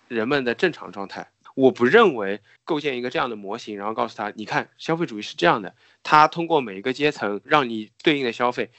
[0.09, 1.29] 人们的正常状态。
[1.55, 8.71] 我不认为构建一个这样的模型，然后告诉他，你看消费主义是这样的，他通过每一个阶层让你对应的消费，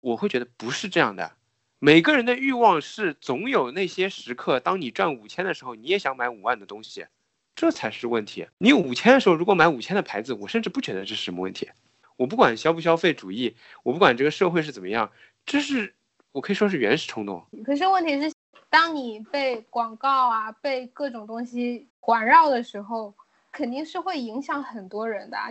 [0.00, 1.30] 我会觉得不是这样的。
[1.78, 7.06] 每个人的欲望是总有那些时刻，当你赚五千的时候，你也想买五万的东西，
[7.54, 8.48] 这才是问题。
[8.58, 11.70] 你五千的时候，如果买五千的牌子，我甚至不觉得这是什么问题。
[12.16, 15.10] 我不管消不消费主义，我不管这个社会是怎么样，
[15.44, 15.94] 这是
[16.32, 17.44] 我可以说是原始冲动。
[17.64, 18.32] 可是问题是。
[18.70, 23.14] 当你被广告啊，被各种东西环绕的时候，
[23.52, 25.38] 肯定是会影响很多人的。
[25.38, 25.48] 啊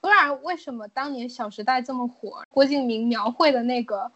[0.00, 4.10] 不然，为什么当年《小时代》这么火，郭敬明描绘的那个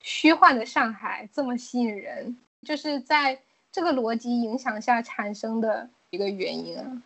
[0.00, 3.38] 虚幻的上海这么吸引人，就是在
[3.70, 6.84] 这个逻辑影响下产生的一个原因啊。《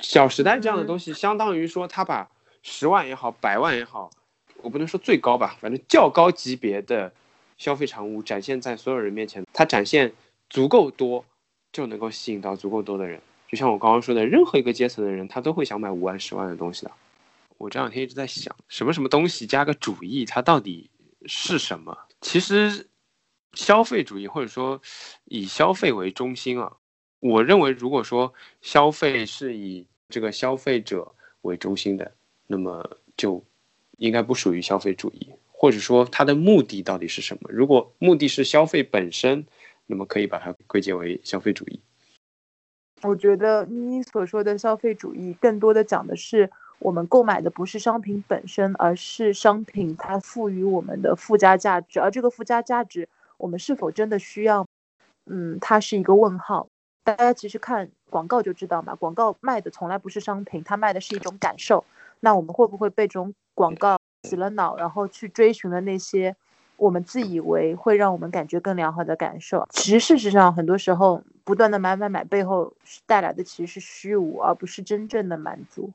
[0.00, 2.28] 小时代》这样的东西，相当于说他把
[2.70, 4.10] 十万也好，百万也好，
[4.58, 7.10] 我不能说最高吧，反正较高级别的。
[7.56, 10.12] 消费产物展现在所有人面前，它展现
[10.48, 11.24] 足够多，
[11.72, 13.20] 就能够吸引到足够多的人。
[13.48, 16.92] 就像我刚刚说的，任何一个阶层的人，他都会想买五万、十万的东西的。
[17.56, 20.88] 我这两天一直在想，什么什么东西加个主义，它到底
[21.26, 21.98] 是什么？
[22.20, 22.86] 其实，
[23.54, 24.80] 消费主义或者说
[25.24, 26.76] 以消费为中心啊，
[27.18, 31.12] 我认为如果说消费是以这个消费者
[31.42, 32.12] 为中心的，
[32.48, 33.44] 那么就
[33.98, 35.28] 应该不属于消费主义。
[35.60, 37.50] 或者说它的目的到底是什么？
[37.52, 39.44] 如果目的是消费本身，
[39.86, 41.80] 那么可以把它归结为消费主义。
[43.02, 51.98] 我觉得你所说的消费主义，更多的讲的是我们购买的不是商品本身，而是商品它赋予我们的附加价值。
[51.98, 54.64] 而这个附加价值，我们是否真的需要？
[55.26, 56.68] 嗯，它是一个问号。
[57.08, 61.84] 大家其实看广告就知道嘛，广告卖的从来不是商品，它卖的是一种感受。
[62.20, 63.98] 那我们会不会被这种广告？
[64.28, 66.36] 洗了脑，然后去追寻了那些
[66.76, 69.66] 我们自以为会让我们感觉更良好的感受。
[69.70, 72.74] 其实事实上，很多时候不断的买买买背后
[73.06, 75.90] 带来的其实是虚无，而不是真正的满足。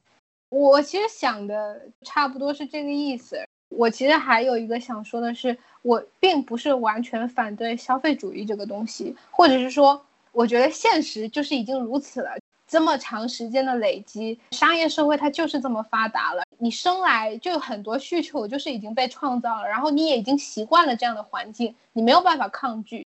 [0.49, 3.37] 我其实想的差不多是这个意思。
[3.69, 12.31] 我其实还有一个想说的是，我并不是完全反对消费主义这个东西，或者是说，我觉得现实就是已经如此了。
[12.65, 16.41] 这么长时间的累积，商业社会它就是这么发达了。
[16.57, 23.05] 你生来就有很多需求，就是已经被创造了，然后你也已经习惯了这样的环境，你没有办法抗拒。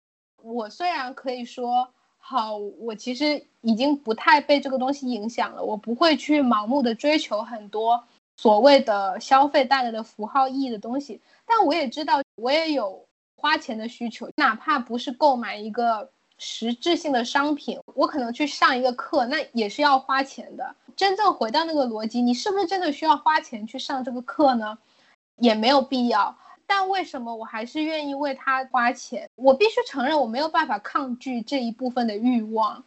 [0.41, 8.01] 我虽然可以说好，我其实已经不太被这个东西影响了，我不会去盲目的追求很多
[8.37, 13.05] 所谓的消费带来的符号意义的东西，但我也知道，我也有
[13.35, 16.11] 花钱的需求，哪怕不是购买一个。
[16.39, 20.75] 实质性的商品，我可能去上一个课，那也是要花钱的。
[20.95, 24.77] 真正回到那个逻辑，你是不是真的需要花钱去上这个课呢？
[25.35, 26.35] 也没有必要。
[26.65, 29.29] 但为什么我还是愿意为他花钱？
[29.35, 32.83] 我必须承认，我没有办法抗拒这一部分的欲望。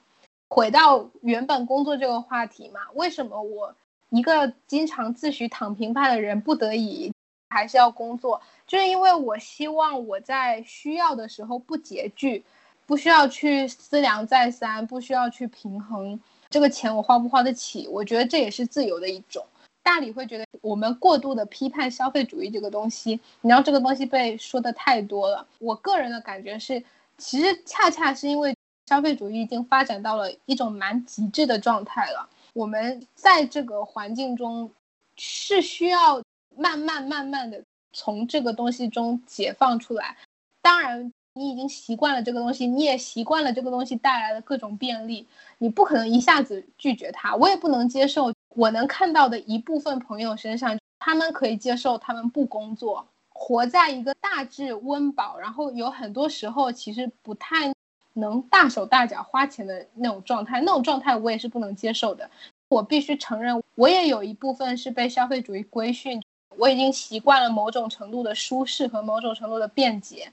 [0.49, 3.75] 回到原本工作这个话题嘛，为什么我
[4.11, 7.13] 一个经常自诩躺平派的人，不得已
[7.49, 8.41] 还是要工作？
[8.67, 12.45] 就是因为我希望我在需要的时候不拮据。
[12.93, 16.21] 不需要去思量再三，不需要去平衡
[16.51, 17.89] 这个钱我花不花得起。
[17.89, 19.43] 我觉得这也是自由的一种。
[19.83, 25.47] 大理会觉得我们过度的批判消费主义这个东西，你知道这个东西被说的太多了。
[25.59, 26.85] 我个人的感觉是，
[27.17, 32.29] 其实恰恰是因为消费主义已经发展到了一种蛮极致的状态了。
[32.53, 34.71] 我们在这个环境中
[35.17, 36.23] 是需要
[36.55, 37.65] 慢慢慢慢的
[37.95, 40.15] 从这个东西中解放出来。
[40.61, 45.27] 当然，你已经习惯了这个东西，你也习惯了这个东西带来的各种便利，
[45.59, 47.35] 你不可能一下子拒绝它。
[47.35, 57.73] 我也不能接受我能看到的一部分朋友身上，他们可以接受他们不工作，活在一个大致温饱，然后有很多时候其实不太
[58.13, 62.29] 能大手大脚花钱的那种状态，那种状态我也是不能接受的。
[62.69, 66.23] 我必须承认，我也有一部分是被消费主义规训，
[66.59, 70.31] 我已经习惯了某种程度的舒适和某种程度的便捷。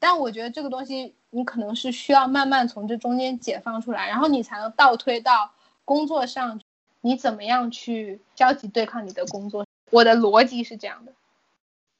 [0.00, 5.52] 但我觉得这个东西，你可能是需要慢慢从这中间解放出来，然后你才能倒推到
[5.84, 6.60] 工作上，
[7.00, 9.66] 你怎么样去消极对抗你的工作。
[9.90, 11.12] 我的逻辑是这样的。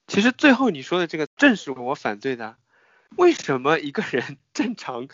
[0.06, 2.56] 其实最后你说的这个正是我反对的。
[3.16, 5.08] 为什么一个人 正常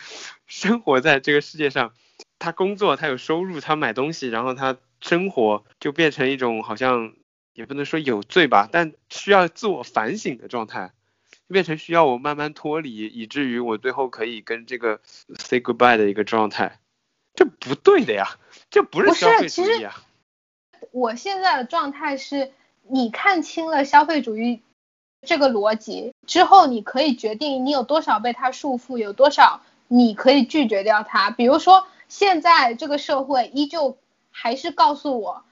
[0.47, 1.93] 生活在这个世界上？
[2.39, 7.15] 他工作，他有收入，他买东西，然后他生活就变成一种好像
[7.55, 10.93] 也不能说有罪吧，但需要自我反省的状态，
[11.49, 15.01] 变成需要我慢慢脱离，以至于我最后可以跟这个
[15.37, 16.79] say goodbye 的一个状态，
[17.35, 18.39] 这不对的呀，
[18.71, 19.95] 这不是消费主义啊。
[20.91, 22.53] 我现在的状态是，
[22.89, 24.63] 你看清了消费主义
[25.23, 31.87] 这个逻辑之后，你可以决定你有多少被它束缚，有多少你可以拒绝掉它，比如说。
[32.07, 33.97] 现在这个社会依旧
[34.31, 35.43] 还是告诉我，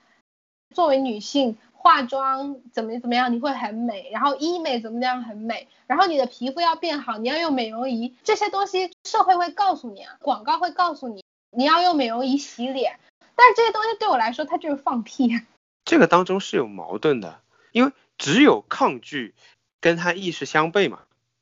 [0.72, 13.01] 作为女性化妆怎么怎么样你会很美，然后医美怎么样很美，然后你的皮肤要变好，你要用美容仪，这些东西社会会告诉你啊，广告会告诉你你要用美容仪洗脸，
[13.35, 15.28] 但是这些东西对我来说它就是放屁。
[15.85, 17.41] 这个当中是有矛盾的，
[17.72, 19.35] 因为只有抗拒
[19.80, 21.01] 跟他意识相悖嘛，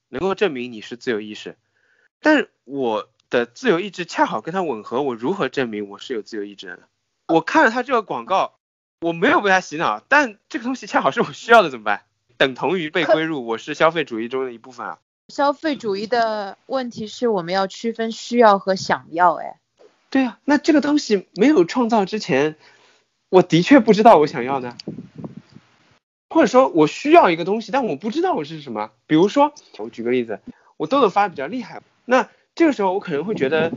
[0.08, 1.58] 能够证明你是自由意识，
[2.20, 3.08] 但是我。
[3.30, 6.88] 的自由意志恰好跟他吻合，我如何证明我是有自由意志的？
[7.28, 8.58] 我看了他这个广告，
[9.00, 12.02] 我没有被他洗脑，但这个东西恰好是我需要的，怎么办？
[12.36, 14.98] 等同于被归入我是消费主义中的一部分啊。
[15.28, 19.58] 消费主义的问题是我们要区分需要和想要，哎，
[20.10, 22.56] 对啊，那这个东西没有创造之前，
[23.30, 24.76] 我的确不知道我想要的，
[26.28, 28.90] 或者说我需要一个东西，但我不知道我是什么。
[29.06, 30.40] 比如说，我举个例子，
[30.76, 32.28] 我痘痘发的比较厉害，那。
[32.52, 33.72] 这个时候我可能会觉得，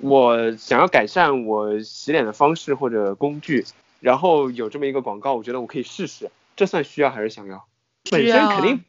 [0.00, 3.64] 我想要改善我洗脸的方式或者工具，
[4.00, 7.64] 然后有这么一个广告，我觉得我可以试试，这算需要还是想要？
[8.10, 8.84] 本身肯定，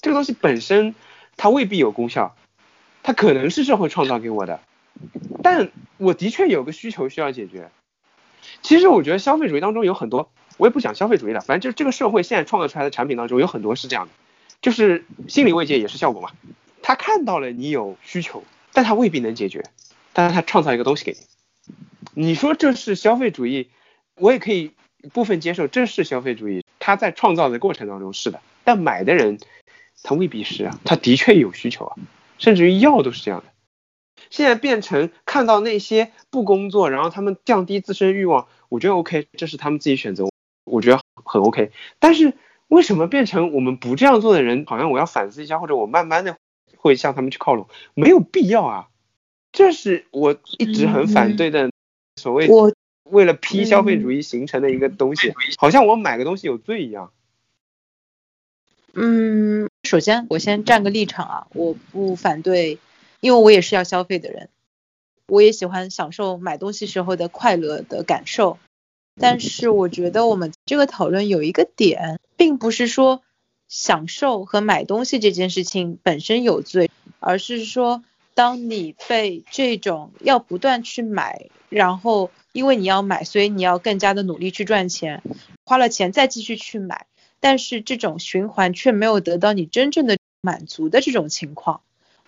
[0.00, 0.94] 这个东西本身
[1.36, 2.36] 它未必有功效，
[3.02, 4.60] 它可能是社会创造给我的，
[5.42, 7.70] 但我的确有个需求需要解决。
[8.62, 14.12] 其实我觉得消费主义当中有很多，我也不讲消费主义了，反正就是这个社会现在创造出来的产品当中有很多是这样的，
[14.60, 16.30] 就是心理慰藉也是效果嘛，
[16.82, 18.44] 他看到了你有需求。
[18.70, 19.64] 但他未必能解决，
[20.12, 21.16] 但是他创造一个东西给
[22.14, 23.70] 你，你说这是消费主义，
[24.18, 24.72] 我也可以
[25.12, 29.38] 部分接受，这是消费主义，它在创造的过程当中是的，但买的人
[30.02, 31.96] 他未必是啊，他的确有需求啊，
[32.38, 33.52] 甚至于药都是这样的，
[34.30, 40.28] 现在变成看到那些不工作，然后他们降低自身欲望，我觉得 OK，这是他们自己选择，
[40.64, 42.34] 我觉得很 OK，但是
[42.68, 46.36] 为什么变成我们不这样做的人，好像我要反思一下，或者我慢慢的。
[46.80, 48.88] 会向他们去靠拢，没有必要啊！
[49.50, 51.72] 这是我一直很反对的，
[52.14, 52.72] 所谓我
[53.10, 57.12] 为了批消费主义形成的一个东西，好像我买个东西有罪一样。
[58.94, 62.78] 嗯，首先我先站个立场啊，我不反对，
[63.20, 64.48] 因为我也是要消费的人，
[65.26, 68.58] 我也喜欢享受买东西时候的快乐的感受。
[69.20, 73.22] 但是我觉得我们这个讨论有一个点，并不是说。
[73.70, 76.90] 享受和买东西这件事情本身有罪，
[77.20, 78.02] 而是说，
[78.32, 85.22] 当你被这种要不断去买，然后因为你要买，所以你要更加的努力去赚钱，
[85.64, 87.06] 花了钱再继续去买，
[87.38, 91.82] 但是这种循环却没有得到你真正的满足的这种情况。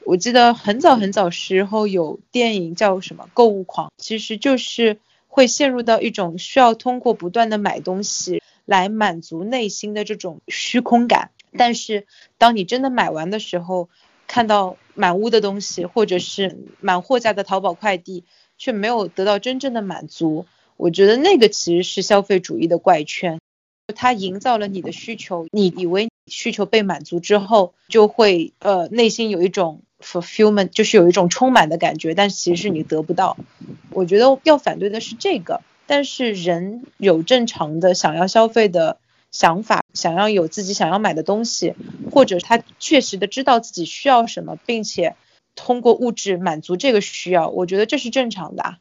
[0.05, 8.41] 我记得很早很早时候有电影叫什么《购物狂》，其实就是会陷入到一种需要通过不断的买东西。
[8.67, 12.07] 来满足内心的这种虚空感，但是
[12.39, 13.89] 当你真的买完的时候，
[14.29, 18.23] 看到满屋的东西，或者是满货架的淘宝快递，
[18.61, 20.45] 却没有得到真正的满足，
[20.77, 23.41] 我觉得那个其实是消费主义的怪圈，
[23.97, 33.39] 它营造了你的需求，你以为需求被满足之后，就会呃内心有一种 fulfillment，就是有一种充满的感觉，但其实是你得不到。
[33.93, 35.63] 我觉得要反对的是这个。
[35.87, 38.99] 但是人有正常的想要消费的
[39.33, 41.75] 想法，想要有自己想要买的东西，
[42.13, 45.17] 或者他确实的知道自己需要什么，并且
[45.65, 48.79] 通过物质满足这个需要，我觉得这是正常的。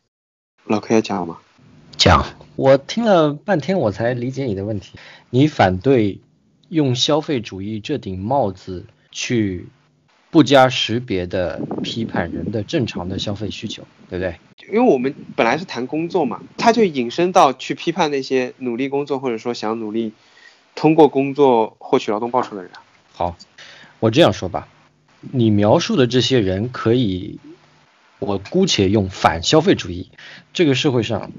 [0.64, 1.40] 老 K 要讲吗？
[1.98, 2.26] 讲。
[2.56, 4.98] 我听了半天，我才理解你的问题。
[5.30, 6.20] 你反对
[6.68, 9.68] 用消费主义这顶帽子去
[10.30, 14.40] 不加识别的批判人的正常的消费需求，对不对？
[14.68, 20.14] 因为我们本来是谈工作嘛，他就引申到去批判那些努力工作或者说想努力
[20.76, 22.72] 通过工作获取劳动报酬的人。
[23.14, 23.38] 好，
[24.00, 24.68] 我这样说吧，
[25.22, 27.40] 你描述的这些人可以，
[28.20, 30.10] 我姑且用反消费主义。
[30.54, 31.32] 这个社会上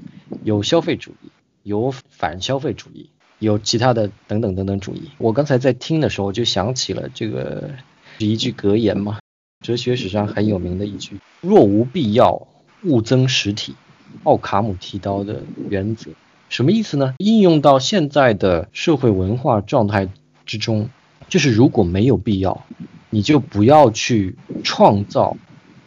[0.43, 1.29] 有消费主义，
[1.63, 3.09] 有反消费主义，
[3.39, 5.11] 有其他的等等等等主义。
[5.17, 7.71] 我刚才在听的时候就想起了这个
[8.17, 9.19] 一句格言嘛，
[9.65, 12.47] 哲学史上很有名的一句：若无必要。
[12.83, 13.75] 勿增实体，
[14.23, 16.09] 奥卡姆提到的原则
[16.49, 17.13] 什么意思呢？
[17.19, 20.09] 应用到现在的社会文化状态
[20.47, 20.89] 之中，
[21.29, 22.65] 就是如果没有必要，
[23.11, 25.37] 你就不要去创造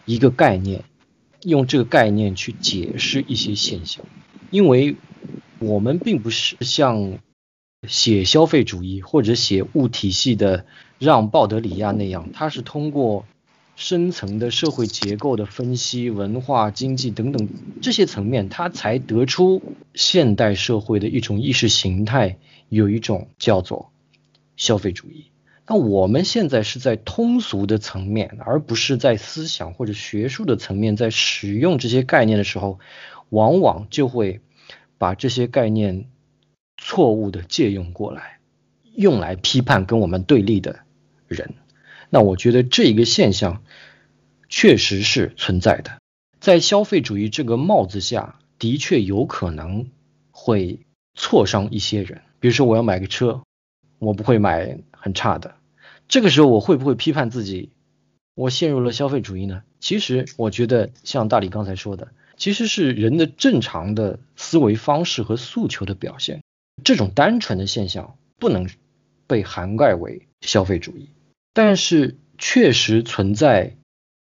[0.05, 0.85] 一个概念，
[1.43, 4.07] 用这个概念去解释一些现象，
[4.51, 4.95] 因为
[5.59, 7.18] 我们并不是像
[7.89, 10.64] 写消费主义或者写物体系的
[11.01, 13.27] 让鲍德里亚那样，他是通过。
[13.77, 17.49] 深层的社会结构的分析、文化、经济等等
[17.83, 19.61] 这些层面，他才得出
[19.95, 23.91] 现代社会的一种意识形态，有一种叫做
[24.57, 25.25] 消费主义。
[25.67, 32.79] 那我们现在是在通俗的层面，而不是在思想或者学术的层面，在使用这些概念的时候，
[33.31, 34.41] 往往就会
[34.99, 36.07] 把这些概念
[36.77, 38.41] 错误的借用过来，
[38.95, 40.81] 用来批判跟我们对立的
[41.29, 41.55] 人。
[42.11, 43.62] 那我觉得这一个现象
[44.51, 45.99] 确实是存在的，
[46.41, 49.89] 在消费主义这个帽子下的确有可能
[50.31, 50.81] 会
[51.15, 52.21] 挫伤一些人。
[52.39, 53.43] 比如说，我要买个车，
[53.99, 55.55] 我不会买很差的，
[56.09, 57.70] 这个时候我会不会批判自己，
[58.34, 59.62] 我陷入了消费主义呢？
[59.80, 66.42] 其实我觉得，像大理刚才说的，其实是人的正常的思维方式和诉求的表现。
[66.82, 68.68] 这种单纯的现象不能
[69.26, 71.09] 被涵盖为消费主义。
[71.53, 73.76] 但是确实存在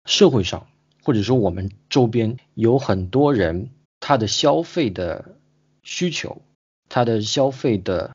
[0.04, 0.68] 社会上，
[1.02, 5.36] 或者说我们周边有很多人，他的消费的
[5.82, 6.40] 需求，
[6.88, 8.14] 他的消费的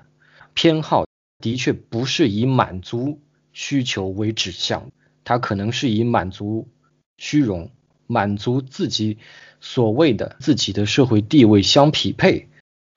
[0.53, 1.05] 偏好，
[1.41, 3.19] 的确不是以满足
[3.51, 4.91] 需求为指向，
[5.23, 6.69] 它可能是以满足
[7.17, 7.71] 虚荣、
[8.07, 9.17] 满足自己
[9.59, 12.47] 所谓的自己的社会地位相匹配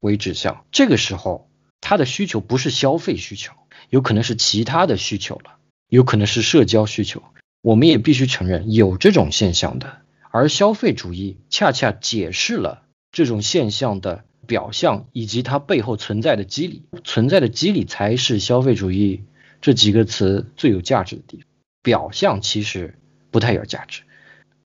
[0.00, 0.64] 为指向。
[0.70, 1.48] 这个时候，
[1.80, 3.52] 他的需求不是消费需求，
[3.90, 5.56] 有可能是其他的需求了。
[5.88, 7.22] 有可能是社交需求，
[7.62, 9.98] 我们也必须承认有这种现象的，
[10.30, 12.82] 而消费主义恰恰解释了
[13.12, 19.24] 这种现象的表象以及它背后存在的机理，存在的机理才是消费主义
[19.60, 21.46] 这几个词最有价值的地方。
[21.82, 22.98] 表象其实
[23.30, 24.02] 不太有价值，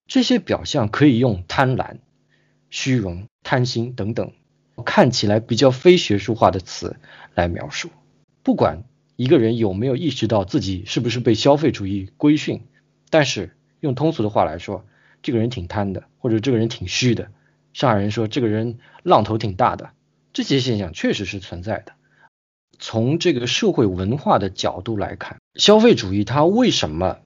[0.07, 1.97] 这些表象可以用贪婪、
[2.69, 4.31] 虚荣、贪心等等
[4.85, 6.97] 看起来比较非学术化的词
[7.35, 7.89] 来描述，
[8.43, 8.83] 不管。
[9.15, 12.61] 一个人有没有意识到自己是不是被消费主义规训？
[13.09, 14.85] 但是用通俗的话来说，
[15.21, 17.29] 这个人挺贪的，或者这个人挺虚的。
[17.79, 19.91] 上海人说这个人浪头挺大的，
[20.33, 21.93] 这些现象确实是存在的。
[22.77, 27.19] 从这个社会文化的角度来看，消费主义它为什么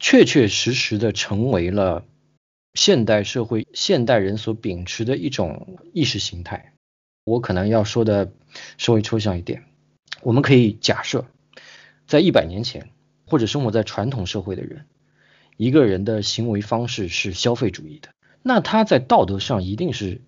[0.00, 2.04] 确确实实的成为了
[2.74, 6.72] 现代社会现代人所秉持的一种意识形态？
[7.22, 8.32] 我可能要说的
[8.78, 9.62] 稍微抽象一点。
[10.22, 11.24] 我们可以假设，
[12.08, 12.90] 在一百年前，
[13.28, 14.86] 或者生活在传统社会的人，
[15.56, 18.08] 一个人的行为方式是消费主义的，
[18.48, 20.22] 那他在道德上一定是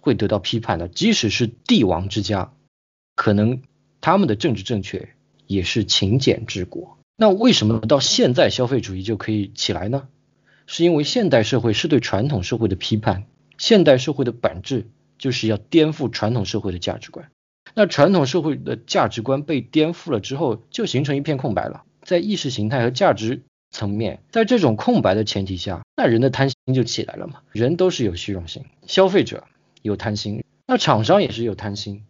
[0.00, 0.88] 会得到批判的。
[0.88, 2.52] 即使是帝王之家，
[3.14, 3.62] 可能
[4.00, 5.10] 他们的政治正确
[5.46, 6.98] 也是勤俭治国。
[7.16, 10.08] 那为什么到现在消费主义就可以起来呢？
[10.66, 13.26] 是因为现代社会是对传统社会的批判，
[13.56, 17.30] 现代社会的本质就是要颠覆传统社会的价值观。
[17.72, 21.84] 那传统社会的价值观被颠覆了之后，就形成一片空白了。
[22.02, 23.42] 在意识形态和价值
[23.74, 27.40] 层面，在这种空白的前提下，那人的贪心就起来了嘛。
[27.50, 29.44] 人都是有虚荣心，消费者
[29.82, 32.04] 有贪心，那厂商也是有贪心，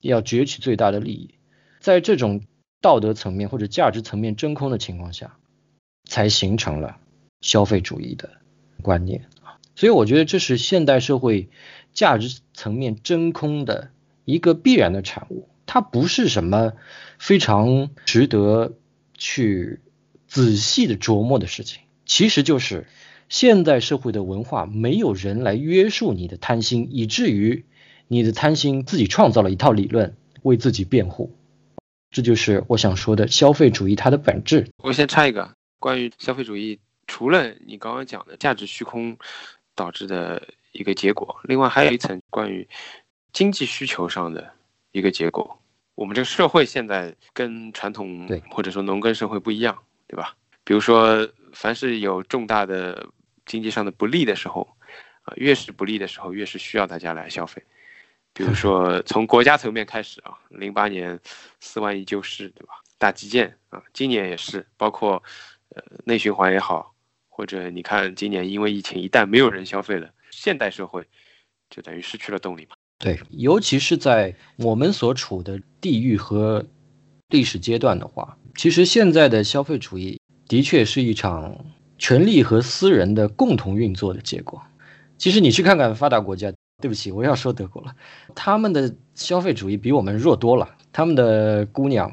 [0.00, 1.34] 要攫取最大的利益。
[1.78, 2.40] 在这种
[2.80, 5.36] 道德层面或者价值层面真空的情况下，
[6.08, 6.96] 才形成了
[7.42, 8.30] 消费主义的
[8.80, 11.50] 观念啊所以我觉得这是现代社会
[11.92, 13.90] 价值层面真空的。
[14.26, 16.74] 一个必然的产物，它不是什么
[17.18, 18.74] 非常值得
[19.14, 19.80] 去
[20.30, 22.86] 仔细的琢磨的事情，其实就是
[23.28, 27.64] 现代社会的文化没有人来约束你的贪心，以至于
[28.06, 31.36] 你的贪心自己创造了一套理论为自己辩护，
[32.12, 34.68] 这就是我想说的消费主义它的本质。
[34.84, 36.78] 我先插一个关于消费主义，
[37.08, 39.18] 除了你刚刚讲的价值虚空
[39.74, 42.68] 导致的一个结果，另外还有一层关于。
[43.32, 44.50] 经济需求上的
[44.90, 45.60] 一个结果，
[45.94, 50.34] 我们这个社会现在跟传统对或者说农耕社会不一样，对吧？
[50.64, 53.06] 比如说，凡是有重大的
[53.46, 54.66] 经济上的不利的时候，
[55.22, 57.62] 啊、越是不利的时候，越是需要大家来消费。
[58.32, 61.16] 比如说，从国家层面开始啊，零八年
[61.60, 62.72] 四万亿救市，对吧？
[62.98, 65.22] 大基建啊，今年也是，包括
[65.76, 66.92] 呃内循环也好，
[67.28, 71.06] 或者你看今年因为疫情，一旦没有人消费了，现代社会
[71.70, 72.74] 就等于失去了动力嘛。
[72.98, 76.66] 对，尤其是在我们所处的地域和
[77.28, 81.64] 历史阶段的话，其实现在的消费主义的确是一场
[81.98, 84.60] 权力和私人的共同运作的结果。
[85.18, 87.94] 其实你去看看发达国家，对不起，我要说德国了，
[88.34, 92.10] 他们的消费主义比我们弱多了，他们的姑娘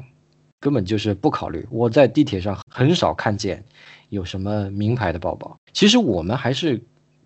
[0.60, 1.66] 根本就是不考虑。
[1.70, 3.64] 我在地铁上很少看见
[4.10, 5.56] 有什么名牌的包包。
[5.72, 6.80] 其实我们还是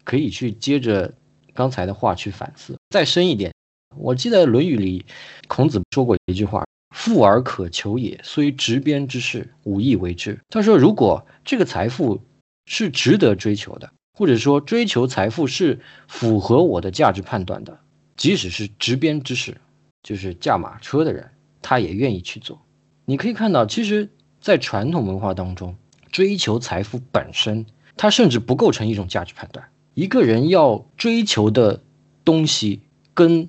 [0.04, 1.12] 可以去接着
[1.52, 3.52] 刚才的话去反思，再深一点。
[3.96, 5.04] 我记得《论语》里
[5.48, 12.22] 孔子说过一句话：“富而可求也，虽执鞭之事，无以为之。”他说，如果这个财富
[12.66, 17.80] 是值得追求的，或者说追求财富是符合我的价值判断的，
[18.16, 19.56] 即使是执鞭之事，
[20.02, 21.30] 就是驾马车的人，
[21.62, 22.60] 他也愿意去做。
[23.04, 24.10] 你可以看到，其实，
[24.40, 25.76] 在传统文化当中，
[26.12, 27.66] 追求财富本身，
[27.96, 29.68] 它甚至不构成一种价值判断。
[29.94, 31.82] 一个人要追求的
[32.24, 32.80] 东西，
[33.12, 33.48] 跟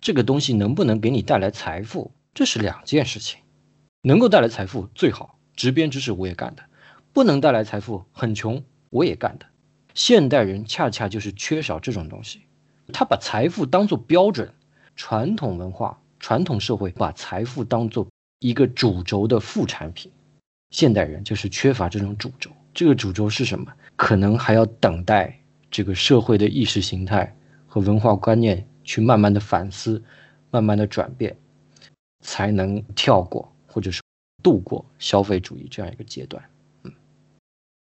[0.00, 3.40] 这个东西能不能给你带来财富，这是两件事情。
[4.02, 6.62] 能够带来财富最好，执鞭之事我也干的；
[7.12, 9.46] 不能带来财富，很穷我也干的。
[9.94, 12.42] 现代人恰恰就是缺少这种东西，
[12.92, 14.52] 他把财富当做标准，
[14.96, 18.06] 传统文化、传统社会把财富当做
[18.38, 20.10] 一个主轴的副产品，
[20.70, 22.50] 现代人就是缺乏这种主轴。
[22.72, 23.70] 这个主轴是什么？
[23.96, 25.38] 可能还要等待
[25.70, 27.36] 这个社会的意识形态
[27.66, 30.02] 和文化观念去慢慢的反思，
[30.50, 31.36] 慢慢的转变，
[32.20, 34.02] 才能跳过或者是
[34.42, 36.42] 度过消费主义这样一个阶段。
[36.84, 36.92] 嗯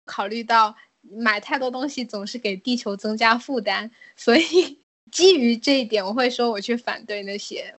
[0.04, 7.74] 考虑到买太多东西总是给地球增加负担，所以基于这一点，我会说我去反对那些。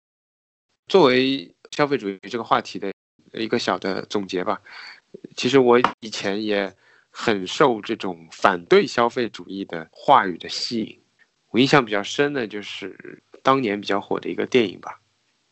[0.87, 2.91] 作为消费主义这个话题的
[3.33, 4.61] 一个小的总结吧，
[5.35, 6.73] 其实我以前也
[7.09, 10.99] 很受这种反对消费主义的话语的吸引。
[11.49, 14.91] 我印象比较深的就是当年比较火的一个电影吧，《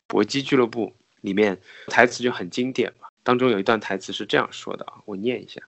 [0.08, 0.88] 搏击俱乐部》
[1.22, 5.62] 里面台词就很经典嘛，当中有一段台词是这样说的啊，我念一下。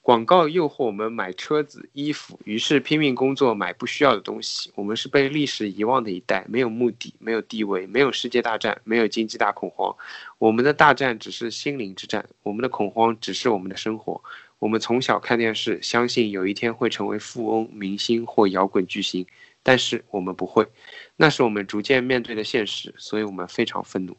[0.00, 4.70] 广告诱惑我们买车子、衣服，于是拼命工作买不需要的东西。
[4.76, 9.96] 我们是被历史遗忘的一代，没有目的，没有地位，没有世界大战，没有经济大恐慌。
[10.38, 14.22] 我们的大战只是心灵之战，我们的恐慌只是我们的生活。
[14.60, 19.26] 我们从小看电视，相信有一天会成为富翁、明星或摇滚巨星，
[19.64, 20.68] 但是我们不会，
[21.16, 24.16] 那是我们逐渐面对的现实，所以我们非常愤怒。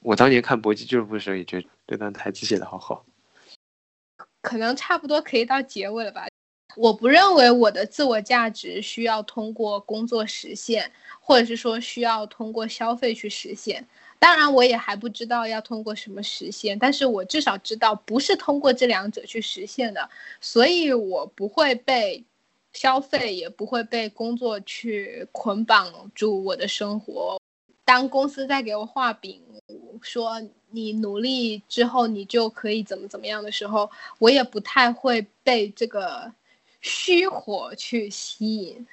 [0.00, 3.04] 我当年看《搏击俱乐部》的时候，也觉得这段台词写得好好。
[4.40, 6.26] 可能差不多可以到结尾了吧。
[6.76, 10.90] 我不认为我的自我价值需要通过工作实现，
[11.20, 13.86] 或者是说需要通过消费去实现。
[14.18, 20.08] 当然，我也还不知道要通过什么实现，但是我至少知道不是通过这两者去实现的，
[20.40, 22.24] 所以我不会被
[22.72, 27.40] 消费，也不会被工作去捆绑住我的生活。
[27.84, 29.42] 当公司在给我画饼，
[30.00, 30.40] 说
[30.70, 36.32] 你努力之后你就可以怎么怎么样的时候，我也不太会被这个
[36.80, 38.86] 虚火去吸引。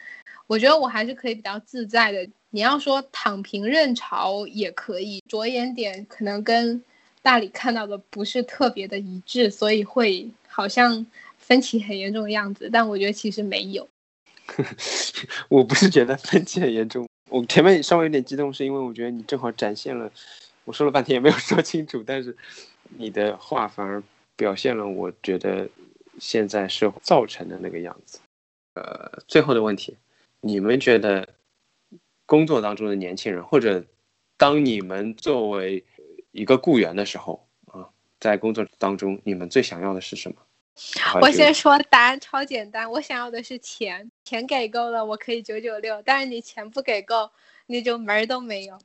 [0.48, 2.28] 我觉得我还是可以比较自在的。
[2.49, 6.82] 你要说躺平认潮也可以，着眼点可能跟
[7.22, 11.06] 大理看到的不是特别的一致，所以会好像
[11.48, 12.69] 分歧很严重的样子。
[12.69, 13.88] 但我觉得其实没有。
[15.49, 20.11] 我不是觉得分歧很严重，我前面稍微有点激动，是因为我觉得你正好展现了，
[20.65, 22.36] 我说了半天也没有说清楚，但是
[22.98, 24.02] 你的话反而
[24.36, 25.68] 表现了我觉得
[26.19, 28.19] 现在社会造成的那个样子。
[28.76, 29.98] 呃，最后的问题，
[30.41, 31.28] 你们觉得
[32.26, 33.84] 工作当中的年轻人，或者
[34.38, 35.84] 当你们作为
[36.32, 40.38] 一个雇员的时候啊，在工作当中，你们最想要的是什么？
[41.22, 46.02] 我先说答案超简单，我想要的是钱，钱给够了，我可以九九六。
[46.04, 47.30] 但是你钱不给够，
[47.66, 48.78] 你就门儿都没有。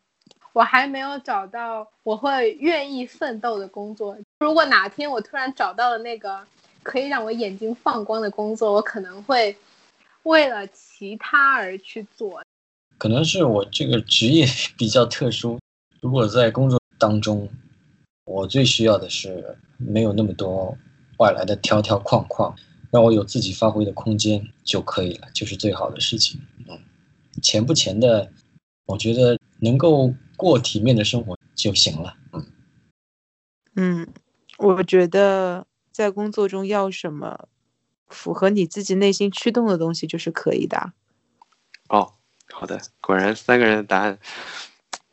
[0.52, 4.16] 我还没有找到我会愿意奋斗的工作。
[4.40, 6.46] 如果哪天我突然找到了那个
[6.82, 9.56] 可以让我眼睛放光的工作，我可能会
[10.24, 12.42] 为了其他而去做。
[12.98, 14.46] 可能是我这个职业
[14.76, 15.58] 比较特殊，
[16.00, 17.48] 如果在工作当中，
[18.24, 20.76] 我最需要的是没有那么多。
[21.22, 22.52] 外来的条条框框，
[22.90, 26.40] 让我有自己发挥的空间就可以了，就是最好的事情。
[26.68, 26.76] 嗯，
[27.40, 28.32] 钱不钱的，
[28.86, 32.16] 我觉得能够过体面的生活，就行了。
[32.32, 32.46] 嗯，
[33.76, 34.08] 嗯，
[34.58, 37.48] 我觉得在工作中要什么
[38.08, 40.92] 符合你自己内心驱动的东西就是可以的。
[41.88, 42.14] 哦，
[42.50, 44.18] 好的，果然三个人的答案，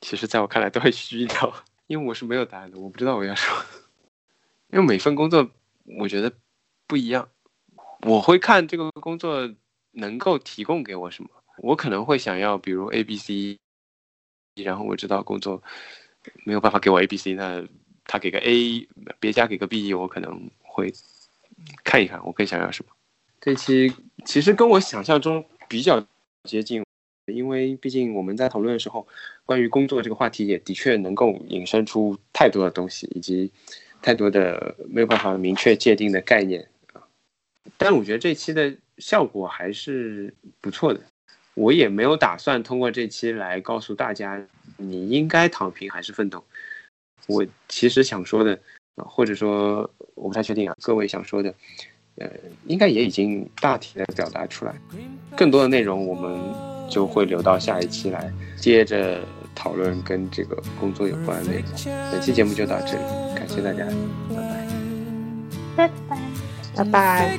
[0.01, 1.53] 其实在我看来都很虚掉，
[1.85, 3.55] 因为我是没有答案的，我不知道我要说，
[4.73, 5.49] 因为每份工作
[5.97, 6.31] 我觉得
[6.85, 7.29] 不一样，
[8.01, 9.49] 我会看这个工作
[9.91, 13.57] 能够提供给我什么，我可能会想要比如 A、B、C，
[14.63, 15.61] 然后我知道工作
[16.45, 17.65] 没有办法给我 A、B、C，那
[18.05, 18.87] 他给个 A，
[19.19, 20.93] 别家给个 B，我可能会
[21.83, 22.91] 看一看我更想要什么。
[23.41, 23.93] 这期
[24.25, 26.05] 其实跟我想象中比较
[26.43, 26.83] 接近，
[27.25, 29.07] 因为毕竟我们在讨论的时候，
[29.45, 33.51] 关于工作这个话题也的确能够引申出太多的东西，以及
[34.01, 37.01] 太多的没有办法明确界定的概念啊。
[37.77, 40.99] 但我觉得这期的效果还是不错的。
[41.55, 44.41] 我也没有打算通过这期来告诉大家
[44.77, 46.41] 你应该躺平还是奋斗。
[47.27, 48.57] 我其实想说的，
[48.95, 51.53] 啊或者说我不太确定啊，各位想说的，
[52.15, 52.29] 呃，
[52.65, 54.73] 应该也已经大体的表达出来。
[55.35, 56.39] 更多的内容我们
[56.89, 59.21] 就会留到下一期来接着
[59.61, 61.65] 讨论跟这个工作有关的内容，
[62.13, 63.03] 本期节目就到这里，
[63.35, 63.83] 感谢大家，
[65.75, 66.15] 拜拜，
[66.77, 67.37] 拜拜，拜拜。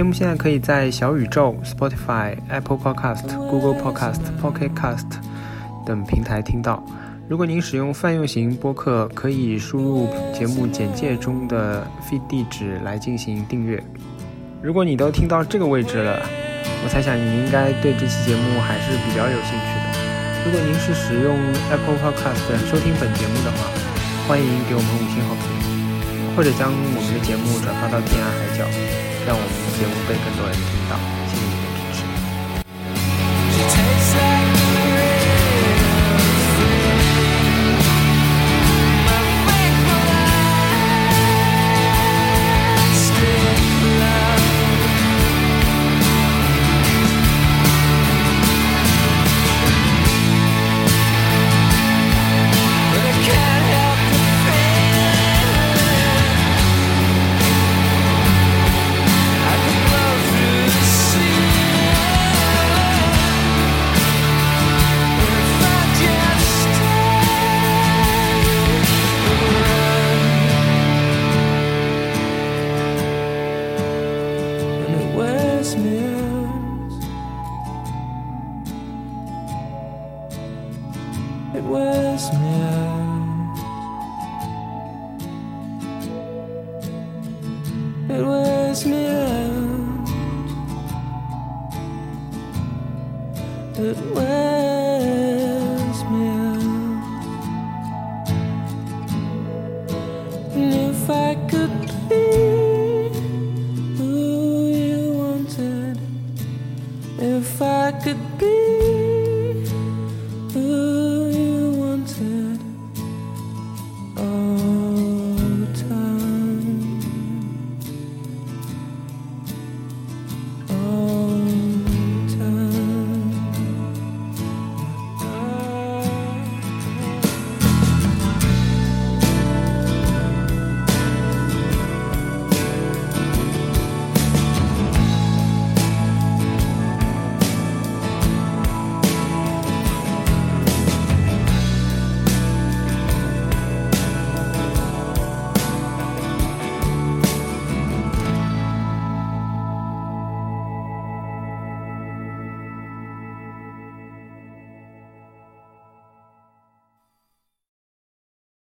[0.00, 5.04] 节目现在可以在小宇宙、Spotify、Apple Podcast、Google Podcast、Pocket Cast
[5.84, 6.82] 等平台听到。
[7.28, 13.78] 如果您使用泛用型播客，可以输入节目简介中的 feed 地址来进行订阅。
[14.62, 16.22] 如果你都听到这个位置了，
[16.82, 20.46] 我猜想你应该对这期节目还是比较有兴趣的。
[20.46, 21.36] 如果您是使用
[21.68, 23.68] Apple Podcast 收听本节目的话，
[24.26, 28.64] 欢迎给我们五星好评，或者将我们的节目转发到天涯海角，
[29.26, 31.19] 让我们的节目被更多人听到。